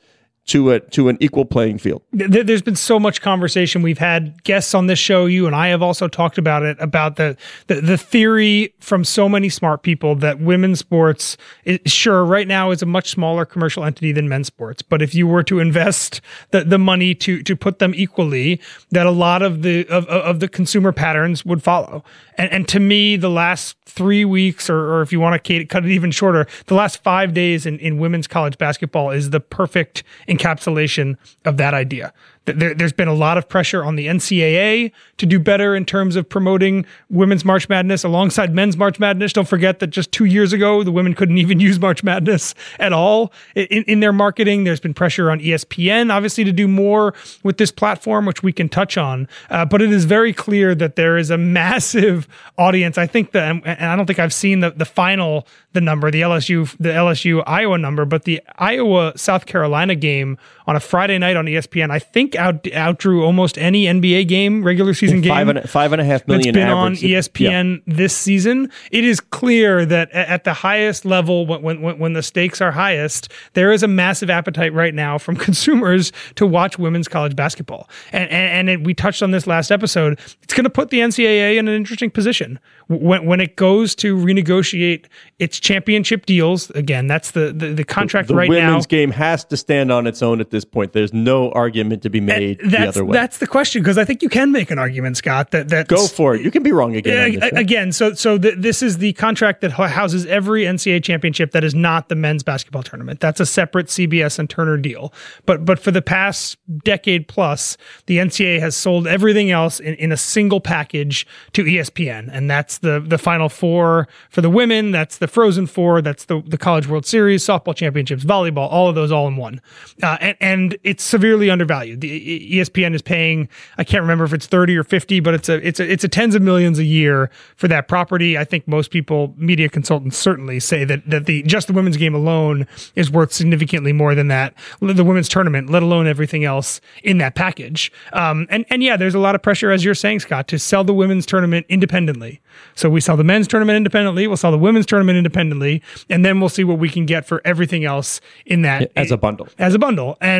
to 0.47 0.71
a 0.71 0.79
to 0.79 1.09
an 1.09 1.17
equal 1.19 1.43
playing 1.43 1.79
field. 1.79 2.03
There's 2.11 2.61
been 2.61 2.75
so 2.75 2.99
much 2.99 3.21
conversation. 3.21 3.81
We've 3.81 3.97
had 3.97 4.43
guests 4.43 4.75
on 4.75 4.87
this 4.87 4.99
show. 4.99 5.25
You 5.25 5.47
and 5.47 5.55
I 5.55 5.69
have 5.69 5.81
also 5.81 6.07
talked 6.07 6.37
about 6.37 6.61
it 6.63 6.77
about 6.79 7.15
the 7.15 7.35
the, 7.67 7.81
the 7.81 7.97
theory 7.97 8.73
from 8.79 9.03
so 9.03 9.27
many 9.27 9.49
smart 9.49 9.81
people 9.81 10.15
that 10.15 10.39
women's 10.39 10.79
sports, 10.79 11.35
is, 11.63 11.79
sure, 11.85 12.23
right 12.23 12.47
now 12.47 12.69
is 12.69 12.83
a 12.83 12.85
much 12.85 13.09
smaller 13.09 13.43
commercial 13.45 13.83
entity 13.83 14.11
than 14.11 14.29
men's 14.29 14.47
sports. 14.47 14.83
But 14.83 15.01
if 15.01 15.15
you 15.15 15.25
were 15.25 15.43
to 15.43 15.59
invest 15.59 16.21
the, 16.51 16.63
the 16.63 16.77
money 16.77 17.15
to 17.15 17.41
to 17.41 17.55
put 17.55 17.79
them 17.79 17.93
equally, 17.95 18.61
that 18.91 19.07
a 19.07 19.11
lot 19.11 19.41
of 19.41 19.63
the 19.63 19.87
of, 19.87 20.05
of 20.07 20.39
the 20.41 20.47
consumer 20.47 20.91
patterns 20.91 21.43
would 21.43 21.63
follow. 21.63 22.03
And, 22.37 22.51
and 22.51 22.67
to 22.67 22.79
me, 22.79 23.15
the 23.15 23.29
last 23.29 23.77
three 23.85 24.25
weeks, 24.25 24.69
or, 24.69 24.77
or 24.77 25.01
if 25.01 25.11
you 25.11 25.19
want 25.19 25.43
to 25.43 25.65
cut 25.65 25.85
it 25.85 25.91
even 25.91 26.11
shorter, 26.11 26.47
the 26.65 26.75
last 26.75 27.01
five 27.01 27.33
days 27.33 27.65
in, 27.65 27.79
in 27.79 27.97
women's 27.97 28.27
college 28.27 28.57
basketball 28.57 29.09
is 29.09 29.29
the 29.29 29.39
perfect 29.39 30.03
encapsulation 30.35 31.15
of 31.45 31.57
that 31.57 31.73
idea 31.73 32.13
there, 32.45 32.75
has 32.79 32.93
been 32.93 33.07
a 33.07 33.13
lot 33.13 33.37
of 33.37 33.49
pressure 33.49 33.83
on 33.83 33.95
the 33.95 34.07
NCAA 34.07 34.91
to 35.17 35.25
do 35.25 35.39
better 35.39 35.75
in 35.75 35.85
terms 35.85 36.15
of 36.15 36.27
promoting 36.27 36.85
women's 37.09 37.43
March 37.43 37.67
Madness 37.69 38.03
alongside 38.03 38.53
men's 38.53 38.77
March 38.77 38.99
Madness. 38.99 39.33
Don't 39.33 39.47
forget 39.47 39.79
that 39.79 39.87
just 39.87 40.11
two 40.11 40.25
years 40.25 40.53
ago, 40.53 40.83
the 40.83 40.91
women 40.91 41.13
couldn't 41.13 41.37
even 41.45 41.59
use 41.59 41.79
March 41.79 42.03
Madness 42.03 42.53
at 42.79 42.93
all 42.93 43.33
in, 43.55 43.83
in 43.83 43.99
their 43.99 44.13
marketing. 44.13 44.63
There's 44.63 44.79
been 44.79 44.93
pressure 44.93 45.31
on 45.31 45.39
ESPN, 45.39 46.13
obviously, 46.13 46.43
to 46.43 46.51
do 46.51 46.67
more 46.67 47.13
with 47.43 47.57
this 47.57 47.71
platform, 47.71 48.25
which 48.25 48.43
we 48.43 48.53
can 48.53 48.69
touch 48.69 48.97
on. 48.97 49.27
Uh, 49.49 49.65
but 49.65 49.81
it 49.81 49.91
is 49.91 50.05
very 50.05 50.33
clear 50.33 50.75
that 50.75 50.95
there 50.95 51.17
is 51.17 51.29
a 51.29 51.37
massive 51.37 52.27
audience. 52.57 52.97
I 52.97 53.07
think 53.07 53.31
that, 53.31 53.61
and 53.65 53.85
I 53.85 53.95
don't 53.95 54.05
think 54.05 54.19
I've 54.19 54.33
seen 54.33 54.59
the, 54.59 54.71
the 54.71 54.85
final, 54.85 55.47
the 55.73 55.81
number, 55.81 56.11
the 56.11 56.21
LSU, 56.21 56.75
the 56.79 56.89
LSU 56.89 57.43
Iowa 57.45 57.77
number, 57.77 58.05
but 58.05 58.23
the 58.23 58.41
Iowa 58.57 59.13
South 59.15 59.45
Carolina 59.45 59.95
game 59.95 60.37
on 60.67 60.75
a 60.75 60.79
Friday 60.79 61.17
night 61.17 61.35
on 61.37 61.45
ESPN, 61.45 61.91
I 61.91 61.99
think 61.99 62.35
out 62.35 62.63
outdrew 62.63 63.23
almost 63.23 63.57
any 63.57 63.85
NBA 63.85 64.27
game, 64.27 64.63
regular 64.63 64.93
season 64.93 65.21
game. 65.21 65.31
Five 65.31 65.47
and, 65.49 65.69
five 65.69 65.91
and 65.93 66.01
a 66.01 66.05
half 66.05 66.21
that's 66.21 66.27
million 66.27 66.53
been 66.53 66.67
average. 66.67 67.03
on 67.03 67.09
ESPN 67.09 67.81
this 67.85 68.15
season. 68.15 68.71
It 68.91 69.03
is 69.03 69.19
clear 69.19 69.85
that 69.85 70.11
at 70.11 70.43
the 70.43 70.53
highest 70.53 71.05
level, 71.05 71.45
when, 71.45 71.61
when 71.81 71.99
when 71.99 72.13
the 72.13 72.23
stakes 72.23 72.61
are 72.61 72.71
highest, 72.71 73.31
there 73.53 73.71
is 73.71 73.83
a 73.83 73.87
massive 73.87 74.29
appetite 74.29 74.73
right 74.73 74.93
now 74.93 75.17
from 75.17 75.35
consumers 75.45 76.11
to 76.35 76.45
watch 76.45 76.79
women's 76.79 77.07
college 77.07 77.35
basketball. 77.35 77.89
And 78.11 78.23
and, 78.31 78.69
and 78.69 78.69
it, 78.69 78.83
we 78.83 78.93
touched 78.93 79.21
on 79.21 79.31
this 79.31 79.45
last 79.47 79.71
episode. 79.71 80.19
It's 80.41 80.53
going 80.53 80.63
to 80.63 80.69
put 80.69 80.89
the 80.89 80.99
NCAA 80.99 81.57
in 81.57 81.67
an 81.67 81.75
interesting 81.75 82.09
position 82.09 82.59
when 82.87 83.25
when 83.25 83.39
it 83.39 83.55
goes 83.55 83.93
to 83.95 84.15
renegotiate 84.15 85.05
its 85.39 85.59
championship 85.59 86.25
deals. 86.25 86.69
Again, 86.71 87.07
that's 87.07 87.31
the 87.31 87.51
the, 87.53 87.73
the 87.73 87.83
contract 87.83 88.29
The 88.29 88.35
right 88.35 88.49
now. 88.49 88.69
women's 88.69 88.87
game 88.87 89.11
has 89.11 89.43
to 89.45 89.57
stand 89.57 89.91
on 89.91 90.07
its 90.07 90.21
own 90.21 90.41
at 90.41 90.49
this 90.55 90.65
point. 90.65 90.93
There's 90.93 91.13
no 91.13 91.51
argument 91.51 92.01
to 92.03 92.09
be 92.09 92.19
made 92.21 92.59
the 92.59 92.87
other 92.87 93.05
way. 93.05 93.13
that's 93.13 93.37
the 93.37 93.47
question 93.47 93.81
because 93.83 93.97
I 93.97 94.05
think 94.05 94.21
you 94.23 94.29
can 94.29 94.51
make 94.51 94.71
an 94.71 94.79
argument, 94.79 95.17
Scott. 95.17 95.51
That 95.51 95.69
that 95.69 95.87
Go 95.87 96.07
for 96.07 96.33
it. 96.35 96.41
You 96.41 96.49
can 96.51 96.63
be 96.63 96.71
wrong 96.71 96.95
again. 96.95 97.17
on 97.25 97.33
Yeah, 97.33 97.39
this 97.39 97.51
a- 97.51 97.55
show. 97.55 97.61
again, 97.61 97.91
so 97.91 98.13
so 98.13 98.37
th- 98.37 98.55
this 98.57 98.81
is 98.81 98.97
the 98.97 99.13
contract 99.13 99.61
that 99.61 99.71
houses 99.71 100.25
every 100.25 100.63
NCAA 100.63 101.03
championship 101.03 101.51
that 101.51 101.63
is 101.63 101.75
not 101.75 102.09
the 102.09 102.15
men's 102.15 102.41
basketball 102.43 102.83
tournament. 102.83 103.19
That's 103.19 103.39
a 103.39 103.45
separate 103.45 103.87
CBS 103.87 104.39
and 104.39 104.49
Turner 104.49 104.77
deal. 104.77 105.13
But 105.45 105.65
but 105.65 105.77
for 105.79 105.91
the 105.91 106.01
past 106.01 106.57
decade 106.83 107.27
plus, 107.27 107.77
the 108.07 108.17
NCAA 108.17 108.59
has 108.61 108.75
sold 108.75 109.07
everything 109.07 109.51
else 109.51 109.79
in, 109.79 109.93
in 109.95 110.11
a 110.11 110.17
single 110.17 110.61
package 110.61 111.27
to 111.53 111.63
ESPN, 111.63 112.29
and 112.31 112.49
that's 112.49 112.77
the 112.79 112.99
the 113.05 113.17
Final 113.17 113.49
Four 113.49 114.07
for 114.29 114.41
the 114.41 114.49
women. 114.49 114.91
That's 114.91 115.17
the 115.17 115.27
Frozen 115.27 115.67
Four. 115.67 116.01
That's 116.01 116.25
the 116.25 116.41
the 116.45 116.57
College 116.57 116.87
World 116.87 117.05
Series, 117.05 117.43
softball 117.45 117.75
championships, 117.75 118.23
volleyball, 118.23 118.67
all 118.71 118.87
of 118.89 118.95
those 118.95 119.11
all 119.11 119.27
in 119.27 119.35
one, 119.35 119.59
uh, 120.01 120.17
and 120.21 120.37
and 120.45 120.77
it's 120.83 121.03
severely 121.03 121.49
undervalued. 121.49 122.01
The 122.01 122.51
ESPN 122.51 122.93
is 122.93 123.01
paying 123.01 123.49
I 123.79 123.83
can't 123.83 124.01
remember 124.01 124.25
if 124.25 124.33
it's 124.33 124.45
thirty 124.45 124.77
or 124.77 124.83
fifty, 124.83 125.19
but 125.19 125.33
it's 125.33 125.49
a 125.49 125.67
it's 125.67 125.79
a 125.79 125.91
it's 125.91 126.03
a 126.03 126.07
tens 126.07 126.35
of 126.35 126.43
millions 126.43 126.77
a 126.77 126.83
year 126.83 127.31
for 127.55 127.67
that 127.67 127.87
property. 127.87 128.37
I 128.37 128.43
think 128.43 128.67
most 128.67 128.91
people, 128.91 129.33
media 129.37 129.69
consultants, 129.69 130.17
certainly 130.17 130.59
say 130.59 130.85
that 130.85 131.09
that 131.09 131.25
the 131.25 131.41
just 131.43 131.67
the 131.67 131.73
women's 131.73 131.97
game 131.97 132.13
alone 132.13 132.67
is 132.95 133.09
worth 133.09 133.33
significantly 133.33 133.91
more 133.91 134.13
than 134.13 134.27
that. 134.27 134.53
The 134.81 135.03
women's 135.03 135.29
tournament, 135.29 135.69
let 135.71 135.81
alone 135.81 136.07
everything 136.07 136.43
else 136.45 136.79
in 137.03 137.17
that 137.17 137.33
package. 137.33 137.91
Um, 138.13 138.45
and 138.51 138.65
and 138.69 138.83
yeah, 138.83 138.97
there's 138.97 139.15
a 139.15 139.19
lot 139.19 139.33
of 139.33 139.41
pressure, 139.41 139.71
as 139.71 139.83
you're 139.83 139.95
saying, 139.95 140.19
Scott, 140.19 140.47
to 140.49 140.59
sell 140.59 140.83
the 140.83 140.93
women's 140.93 141.25
tournament 141.25 141.65
independently. 141.69 142.39
So 142.75 142.89
we 142.89 143.01
sell 143.01 143.17
the 143.17 143.23
men's 143.23 143.47
tournament 143.47 143.77
independently, 143.77 144.27
we'll 144.27 144.37
sell 144.37 144.51
the 144.51 144.57
women's 144.57 144.85
tournament 144.85 145.17
independently, 145.17 145.81
and 146.09 146.23
then 146.23 146.39
we'll 146.39 146.49
see 146.49 146.63
what 146.63 146.79
we 146.79 146.89
can 146.89 147.05
get 147.05 147.25
for 147.25 147.41
everything 147.43 147.83
else 147.83 148.21
in 148.45 148.61
that 148.61 148.91
As 148.95 149.11
a 149.11 149.17
bundle. 149.17 149.47
as 149.57 149.73
a 149.73 149.79
bundle. 149.79 150.17
And 150.21 150.34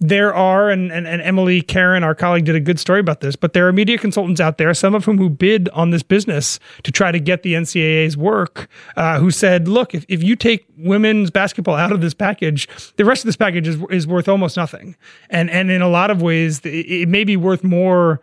there 0.00 0.32
are, 0.32 0.70
and, 0.70 0.92
and, 0.92 1.06
and 1.06 1.20
Emily 1.22 1.60
Caron, 1.60 2.04
our 2.04 2.14
colleague, 2.14 2.44
did 2.44 2.54
a 2.54 2.60
good 2.60 2.78
story 2.78 3.00
about 3.00 3.20
this, 3.20 3.34
but 3.34 3.52
there 3.52 3.66
are 3.66 3.72
media 3.72 3.98
consultants 3.98 4.40
out 4.40 4.58
there, 4.58 4.72
some 4.74 4.94
of 4.94 5.04
whom 5.04 5.18
who 5.18 5.28
bid 5.28 5.68
on 5.70 5.90
this 5.90 6.02
business 6.02 6.60
to 6.84 6.92
try 6.92 7.10
to 7.10 7.18
get 7.18 7.42
the 7.42 7.54
NCAA's 7.54 8.16
work, 8.16 8.68
uh, 8.96 9.18
who 9.18 9.30
said, 9.30 9.66
look, 9.66 9.94
if, 9.94 10.04
if 10.08 10.22
you 10.22 10.36
take 10.36 10.66
women's 10.76 11.30
basketball 11.30 11.74
out 11.74 11.90
of 11.90 12.00
this 12.00 12.14
package, 12.14 12.68
the 12.96 13.04
rest 13.04 13.22
of 13.22 13.26
this 13.26 13.36
package 13.36 13.66
is, 13.66 13.82
is 13.90 14.06
worth 14.06 14.28
almost 14.28 14.56
nothing. 14.56 14.94
And, 15.30 15.50
and 15.50 15.70
in 15.70 15.82
a 15.82 15.88
lot 15.88 16.10
of 16.10 16.22
ways, 16.22 16.60
it, 16.60 16.68
it 16.68 17.08
may 17.08 17.24
be 17.24 17.36
worth 17.36 17.64
more 17.64 18.20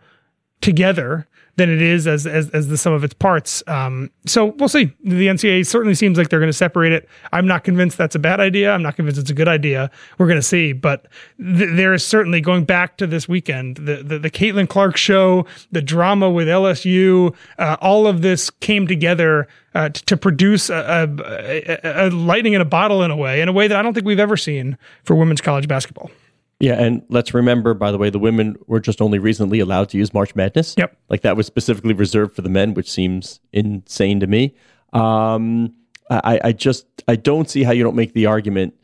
together 0.60 1.28
than 1.56 1.70
it 1.70 1.82
is 1.82 2.06
as 2.06 2.26
as, 2.26 2.50
as 2.50 2.68
the 2.68 2.76
sum 2.76 2.92
of 2.92 3.02
its 3.02 3.14
parts. 3.14 3.62
Um, 3.66 4.10
so 4.26 4.46
we'll 4.46 4.68
see. 4.68 4.92
The 5.04 5.26
NCAA 5.26 5.66
certainly 5.66 5.94
seems 5.94 6.18
like 6.18 6.28
they're 6.28 6.38
going 6.38 6.50
to 6.50 6.56
separate 6.56 6.92
it. 6.92 7.08
I'm 7.32 7.46
not 7.46 7.64
convinced 7.64 7.98
that's 7.98 8.14
a 8.14 8.18
bad 8.18 8.40
idea. 8.40 8.72
I'm 8.72 8.82
not 8.82 8.96
convinced 8.96 9.18
it's 9.18 9.30
a 9.30 9.34
good 9.34 9.48
idea. 9.48 9.90
We're 10.18 10.26
going 10.26 10.38
to 10.38 10.42
see. 10.46 10.72
But 10.72 11.06
th- 11.38 11.70
there 11.74 11.94
is 11.94 12.06
certainly 12.06 12.40
going 12.40 12.64
back 12.64 12.98
to 12.98 13.06
this 13.06 13.28
weekend, 13.28 13.76
the 13.76 14.02
the, 14.02 14.18
the 14.18 14.30
Caitlin 14.30 14.68
Clark 14.68 14.96
show, 14.96 15.46
the 15.72 15.82
drama 15.82 16.30
with 16.30 16.48
LSU, 16.48 17.34
uh, 17.58 17.76
all 17.80 18.06
of 18.06 18.22
this 18.22 18.50
came 18.50 18.86
together. 18.86 19.48
Uh, 19.74 19.90
t- 19.90 20.00
to 20.06 20.16
produce 20.16 20.70
a, 20.70 21.06
a, 21.20 21.80
a, 21.84 22.08
a 22.08 22.10
lightning 22.10 22.54
in 22.54 22.62
a 22.62 22.64
bottle 22.64 23.02
in 23.02 23.10
a 23.10 23.16
way, 23.16 23.42
in 23.42 23.48
a 23.50 23.52
way 23.52 23.68
that 23.68 23.76
I 23.76 23.82
don't 23.82 23.92
think 23.92 24.06
we've 24.06 24.18
ever 24.18 24.38
seen 24.38 24.78
for 25.04 25.14
women's 25.14 25.42
college 25.42 25.68
basketball. 25.68 26.10
Yeah, 26.58 26.74
and 26.74 27.02
let's 27.08 27.34
remember, 27.34 27.74
by 27.74 27.90
the 27.90 27.98
way, 27.98 28.08
the 28.08 28.18
women 28.18 28.56
were 28.66 28.80
just 28.80 29.02
only 29.02 29.18
recently 29.18 29.60
allowed 29.60 29.90
to 29.90 29.98
use 29.98 30.14
March 30.14 30.34
Madness. 30.34 30.74
Yep. 30.78 30.96
Like 31.10 31.20
that 31.22 31.36
was 31.36 31.46
specifically 31.46 31.92
reserved 31.92 32.34
for 32.34 32.42
the 32.42 32.48
men, 32.48 32.74
which 32.74 32.90
seems 32.90 33.40
insane 33.52 34.20
to 34.20 34.26
me. 34.26 34.54
Um, 34.92 35.74
I, 36.08 36.40
I 36.44 36.52
just 36.52 36.86
I 37.08 37.16
don't 37.16 37.50
see 37.50 37.62
how 37.62 37.72
you 37.72 37.82
don't 37.82 37.96
make 37.96 38.14
the 38.14 38.26
argument 38.26 38.74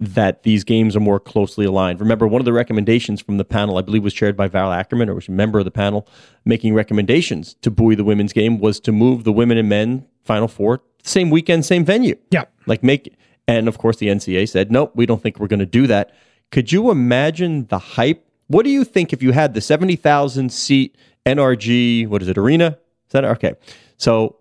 that 0.00 0.42
these 0.42 0.64
games 0.64 0.94
are 0.94 1.00
more 1.00 1.18
closely 1.18 1.66
aligned. 1.66 2.00
Remember, 2.00 2.26
one 2.26 2.40
of 2.40 2.44
the 2.44 2.52
recommendations 2.52 3.20
from 3.20 3.36
the 3.36 3.44
panel, 3.44 3.78
I 3.78 3.82
believe, 3.82 4.04
was 4.04 4.14
chaired 4.14 4.36
by 4.36 4.48
Val 4.48 4.72
Ackerman, 4.72 5.08
or 5.08 5.14
was 5.14 5.28
a 5.28 5.32
member 5.32 5.58
of 5.58 5.64
the 5.64 5.70
panel, 5.70 6.06
making 6.44 6.74
recommendations 6.74 7.54
to 7.62 7.70
buoy 7.70 7.94
the 7.94 8.04
women's 8.04 8.32
game 8.32 8.58
was 8.58 8.80
to 8.80 8.92
move 8.92 9.24
the 9.24 9.32
women 9.32 9.58
and 9.58 9.68
men 9.68 10.06
Final 10.24 10.48
Four 10.48 10.82
same 11.08 11.30
weekend, 11.30 11.64
same 11.64 11.84
venue. 11.84 12.16
Yeah. 12.30 12.44
Like 12.66 12.82
make, 12.82 13.14
and 13.46 13.68
of 13.68 13.78
course 13.78 13.96
the 13.96 14.08
NCAA 14.08 14.48
said, 14.48 14.70
nope, 14.70 14.92
we 14.94 15.06
don't 15.06 15.22
think 15.22 15.38
we're 15.38 15.46
going 15.46 15.60
to 15.60 15.66
do 15.66 15.86
that. 15.86 16.12
Could 16.50 16.72
you 16.72 16.90
imagine 16.90 17.66
the 17.66 17.78
hype? 17.78 18.26
What 18.46 18.64
do 18.64 18.70
you 18.70 18.84
think 18.84 19.12
if 19.12 19.22
you 19.22 19.32
had 19.32 19.54
the 19.54 19.60
70,000 19.60 20.50
seat 20.50 20.96
NRG, 21.26 22.08
what 22.08 22.22
is 22.22 22.28
it, 22.28 22.38
arena? 22.38 22.78
Is 23.06 23.12
that 23.12 23.24
okay? 23.24 23.54
So 23.98 24.36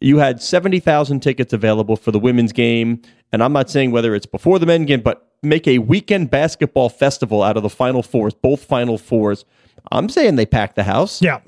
you 0.00 0.18
had 0.18 0.42
70,000 0.42 1.20
tickets 1.20 1.52
available 1.52 1.96
for 1.96 2.10
the 2.10 2.18
women's 2.18 2.52
game. 2.52 3.02
And 3.32 3.42
I'm 3.42 3.52
not 3.52 3.70
saying 3.70 3.90
whether 3.90 4.14
it's 4.14 4.26
before 4.26 4.58
the 4.58 4.66
men 4.66 4.86
game, 4.86 5.00
but 5.02 5.30
make 5.42 5.68
a 5.68 5.78
weekend 5.78 6.30
basketball 6.30 6.88
festival 6.88 7.42
out 7.42 7.56
of 7.56 7.62
the 7.62 7.70
final 7.70 8.02
fours, 8.02 8.34
both 8.34 8.64
final 8.64 8.98
fours. 8.98 9.44
I'm 9.92 10.08
saying 10.08 10.36
they 10.36 10.46
pack 10.46 10.74
the 10.74 10.84
house. 10.84 11.22
Yeah. 11.22 11.40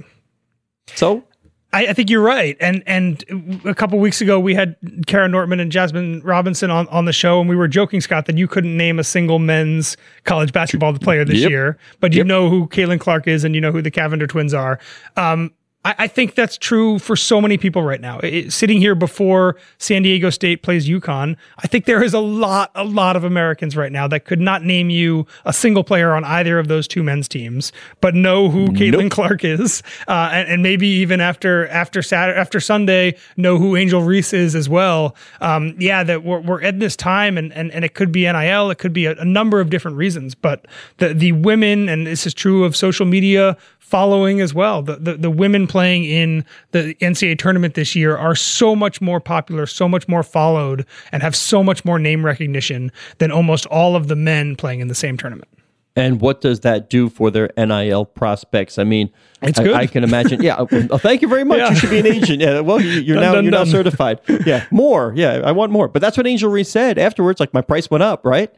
So 0.94 1.24
I, 1.74 1.86
I 1.86 1.92
think 1.94 2.10
you're 2.10 2.22
right. 2.22 2.56
And 2.60 2.82
and 2.86 3.24
a 3.64 3.74
couple 3.74 3.98
weeks 3.98 4.20
ago, 4.20 4.38
we 4.38 4.54
had 4.54 4.76
Kara 5.06 5.28
Nortman 5.28 5.58
and 5.60 5.72
Jasmine 5.72 6.20
Robinson 6.22 6.70
on, 6.70 6.86
on 6.88 7.06
the 7.06 7.12
show, 7.12 7.40
and 7.40 7.48
we 7.48 7.56
were 7.56 7.68
joking, 7.68 8.00
Scott, 8.00 8.26
that 8.26 8.36
you 8.36 8.46
couldn't 8.46 8.76
name 8.76 8.98
a 8.98 9.04
single 9.04 9.38
men's 9.38 9.96
college 10.24 10.52
basketball 10.52 10.92
player 10.98 11.24
this 11.24 11.38
Yep. 11.38 11.50
year, 11.50 11.78
but 12.00 12.12
you 12.12 12.24
know 12.24 12.50
who 12.50 12.66
Caitlin 12.68 13.00
Clark 13.00 13.26
is, 13.26 13.42
and 13.44 13.54
you 13.54 13.60
know 13.60 13.72
who 13.72 13.80
the 13.80 13.90
Cavinder 13.90 14.28
twins 14.28 14.52
are. 14.52 14.78
Um, 15.16 15.50
I, 15.84 15.94
I 15.98 16.06
think 16.06 16.34
that's 16.34 16.56
true 16.56 16.98
for 16.98 17.16
so 17.16 17.40
many 17.40 17.58
people 17.58 17.82
right 17.82 18.00
now. 18.00 18.18
It- 18.20 18.52
sitting 18.52 18.78
here 18.78 18.94
before 18.94 19.56
San 19.78 20.02
Diego 20.02 20.30
State 20.30 20.62
plays 20.62 20.88
UConn, 20.88 21.36
I 21.58 21.66
think 21.66 21.84
there 21.86 22.02
is 22.02 22.14
a 22.14 22.20
lot, 22.20 22.70
a 22.74 22.84
lot 22.84 23.16
of 23.16 23.24
Americans 23.24 23.76
right 23.76 23.92
now 23.92 24.06
that 24.08 24.24
could 24.24 24.40
not 24.40 24.64
name 24.64 24.90
you 24.90 25.26
a 25.44 25.52
single 25.52 25.84
player 25.84 26.14
on 26.14 26.24
either 26.24 26.58
of 26.58 26.68
those 26.68 26.86
two 26.86 27.02
men's 27.02 27.28
teams, 27.28 27.72
but 28.00 28.14
know 28.14 28.48
who 28.48 28.68
Caitlin 28.68 29.10
Clark 29.10 29.44
is, 29.44 29.82
uh, 30.08 30.30
and, 30.32 30.48
and 30.48 30.62
maybe 30.62 30.86
even 30.86 31.20
after 31.20 31.66
after 31.68 32.02
Saturday, 32.02 32.38
after 32.38 32.60
Sunday, 32.60 33.16
know 33.36 33.58
who 33.58 33.76
Angel 33.76 34.02
Reese 34.02 34.32
is 34.32 34.54
as 34.54 34.68
well. 34.68 35.14
Um, 35.40 35.74
yeah, 35.78 36.02
that 36.04 36.22
we're, 36.24 36.40
we're 36.40 36.62
at 36.62 36.78
this 36.80 36.96
time, 36.96 37.36
and, 37.38 37.52
and 37.52 37.70
and 37.72 37.84
it 37.84 37.94
could 37.94 38.12
be 38.12 38.30
NIL, 38.30 38.70
it 38.70 38.78
could 38.78 38.92
be 38.92 39.06
a, 39.06 39.12
a 39.16 39.24
number 39.24 39.60
of 39.60 39.70
different 39.70 39.96
reasons, 39.96 40.34
but 40.34 40.66
the 40.98 41.14
the 41.14 41.32
women, 41.32 41.88
and 41.88 42.06
this 42.06 42.26
is 42.26 42.34
true 42.34 42.64
of 42.64 42.76
social 42.76 43.06
media 43.06 43.56
following 43.92 44.40
as 44.40 44.54
well. 44.54 44.80
The, 44.80 44.96
the 44.96 45.14
the 45.18 45.30
women 45.30 45.66
playing 45.66 46.04
in 46.04 46.46
the 46.70 46.94
NCAA 46.94 47.38
tournament 47.38 47.74
this 47.74 47.94
year 47.94 48.16
are 48.16 48.34
so 48.34 48.74
much 48.74 49.02
more 49.02 49.20
popular, 49.20 49.66
so 49.66 49.86
much 49.86 50.08
more 50.08 50.22
followed, 50.22 50.86
and 51.12 51.22
have 51.22 51.36
so 51.36 51.62
much 51.62 51.84
more 51.84 51.98
name 51.98 52.24
recognition 52.24 52.90
than 53.18 53.30
almost 53.30 53.66
all 53.66 53.94
of 53.94 54.08
the 54.08 54.16
men 54.16 54.56
playing 54.56 54.80
in 54.80 54.88
the 54.88 54.94
same 54.94 55.18
tournament. 55.18 55.50
And 55.94 56.22
what 56.22 56.40
does 56.40 56.60
that 56.60 56.88
do 56.88 57.10
for 57.10 57.30
their 57.30 57.50
NIL 57.54 58.06
prospects? 58.06 58.78
I 58.78 58.84
mean, 58.84 59.10
It's 59.42 59.58
I, 59.58 59.62
good. 59.62 59.74
I 59.74 59.86
can 59.86 60.04
imagine. 60.04 60.42
Yeah. 60.42 60.64
Oh, 60.90 60.96
thank 60.96 61.20
you 61.20 61.28
very 61.28 61.44
much. 61.44 61.58
Yeah. 61.58 61.68
You 61.68 61.76
should 61.76 61.90
be 61.90 61.98
an 61.98 62.06
agent. 62.06 62.40
Yeah. 62.40 62.60
Well, 62.60 62.80
you, 62.80 62.88
you're 62.92 63.16
Dun, 63.16 63.22
now 63.24 63.34
dun, 63.34 63.44
you're 63.44 63.52
now 63.52 63.64
certified. 63.64 64.20
Yeah. 64.46 64.64
More. 64.70 65.12
Yeah. 65.14 65.42
I 65.44 65.52
want 65.52 65.70
more. 65.70 65.88
But 65.88 66.00
that's 66.00 66.16
what 66.16 66.26
Angel 66.26 66.50
Reese 66.50 66.70
said 66.70 66.96
afterwards. 66.98 67.40
Like 67.40 67.52
my 67.52 67.60
price 67.60 67.90
went 67.90 68.02
up. 68.02 68.24
Right. 68.24 68.50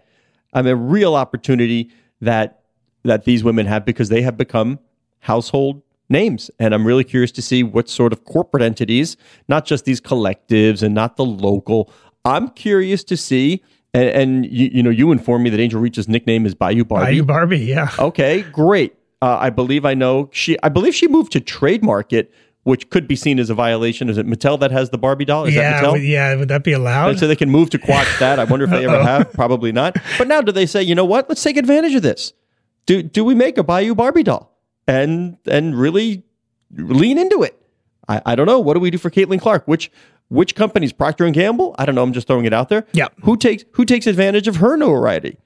I 0.53 0.62
mean, 0.62 0.75
a 0.75 0.77
real 0.77 1.16
opportunity 1.16 1.90
that 2.20 2.61
that 3.03 3.25
these 3.25 3.42
women 3.42 3.66
have 3.66 3.85
because 3.85 4.11
they 4.11 4.23
have 4.23 4.37
become 4.37 4.79
household 5.24 5.82
names. 6.08 6.50
And 6.58 6.74
I'm 6.74 6.87
really 6.87 7.04
curious 7.04 7.32
to 7.32 7.42
see 7.42 7.62
what 7.62 7.88
sort 7.88 8.12
of 8.12 8.24
corporate 8.24 8.62
entities, 8.62 9.16
not 9.48 9.64
just 9.64 9.84
these 9.84 10.00
collectives 10.00 10.82
and 10.82 10.94
not 10.94 11.16
the 11.16 11.24
local. 11.24 11.90
I'm 12.24 12.48
curious 12.50 13.02
to 13.04 13.16
see. 13.16 13.62
And, 13.94 14.08
and 14.08 14.46
you, 14.46 14.70
you 14.72 14.82
know, 14.82 14.90
you 14.90 15.12
informed 15.12 15.44
me 15.44 15.50
that 15.50 15.60
Angel 15.60 15.80
Reese's 15.80 16.08
nickname 16.08 16.46
is 16.46 16.54
Bayou 16.54 16.84
Barbie. 16.84 17.06
Bayou 17.06 17.24
Barbie, 17.24 17.58
yeah. 17.60 17.90
Okay, 17.98 18.42
great. 18.42 18.94
Uh, 19.22 19.38
I 19.40 19.50
believe 19.50 19.87
I 19.87 19.94
know 19.94 20.28
she. 20.32 20.58
I 20.62 20.68
believe 20.68 20.94
she 20.94 21.08
moved 21.08 21.32
to 21.32 21.40
trademark 21.40 22.12
it, 22.12 22.30
which 22.64 22.90
could 22.90 23.08
be 23.08 23.16
seen 23.16 23.38
as 23.38 23.48
a 23.48 23.54
violation. 23.54 24.10
Is 24.10 24.18
it 24.18 24.26
Mattel 24.26 24.60
that 24.60 24.70
has 24.70 24.90
the 24.90 24.98
Barbie 24.98 25.24
doll? 25.24 25.46
Is 25.46 25.54
yeah, 25.54 25.80
that 25.80 25.82
Mattel? 25.82 25.92
would, 25.92 26.02
yeah. 26.02 26.34
Would 26.34 26.48
that 26.48 26.62
be 26.62 26.72
allowed? 26.72 27.10
And 27.10 27.18
so 27.18 27.26
they 27.26 27.37
can 27.37 27.48
move 27.48 27.70
to 27.70 27.78
quash 27.78 28.18
that. 28.18 28.38
I 28.38 28.44
wonder 28.44 28.66
if 28.66 28.70
they 28.70 28.84
ever 28.84 29.02
have. 29.02 29.32
Probably 29.32 29.72
not. 29.72 29.96
But 30.18 30.28
now, 30.28 30.42
do 30.42 30.52
they 30.52 30.66
say, 30.66 30.82
you 30.82 30.94
know 30.94 31.06
what? 31.06 31.28
Let's 31.30 31.42
take 31.42 31.56
advantage 31.56 31.94
of 31.94 32.02
this. 32.02 32.34
Do 32.84 33.02
do 33.02 33.24
we 33.24 33.34
make 33.34 33.56
a 33.56 33.62
Bayou 33.62 33.94
Barbie 33.94 34.24
doll 34.24 34.53
and 34.87 35.37
and 35.47 35.79
really 35.79 36.25
lean 36.73 37.18
into 37.18 37.42
it? 37.42 37.61
I, 38.09 38.23
I 38.27 38.35
don't 38.35 38.47
know. 38.47 38.61
What 38.61 38.75
do 38.75 38.81
we 38.81 38.90
do 38.90 38.99
for 38.99 39.11
Caitlin 39.11 39.40
Clark? 39.40 39.66
Which 39.66 39.90
which 40.29 40.55
companies? 40.55 40.92
Procter 40.92 41.25
and 41.25 41.35
Gamble? 41.35 41.75
I 41.79 41.87
don't 41.87 41.94
know. 41.94 42.03
I'm 42.03 42.12
just 42.12 42.27
throwing 42.27 42.44
it 42.44 42.53
out 42.53 42.68
there. 42.68 42.87
Yeah. 42.92 43.09
Who 43.23 43.37
takes 43.37 43.64
who 43.73 43.85
takes 43.85 44.07
advantage 44.07 44.49
of 44.49 44.57
her 44.57 44.77
notoriety? 44.77 45.38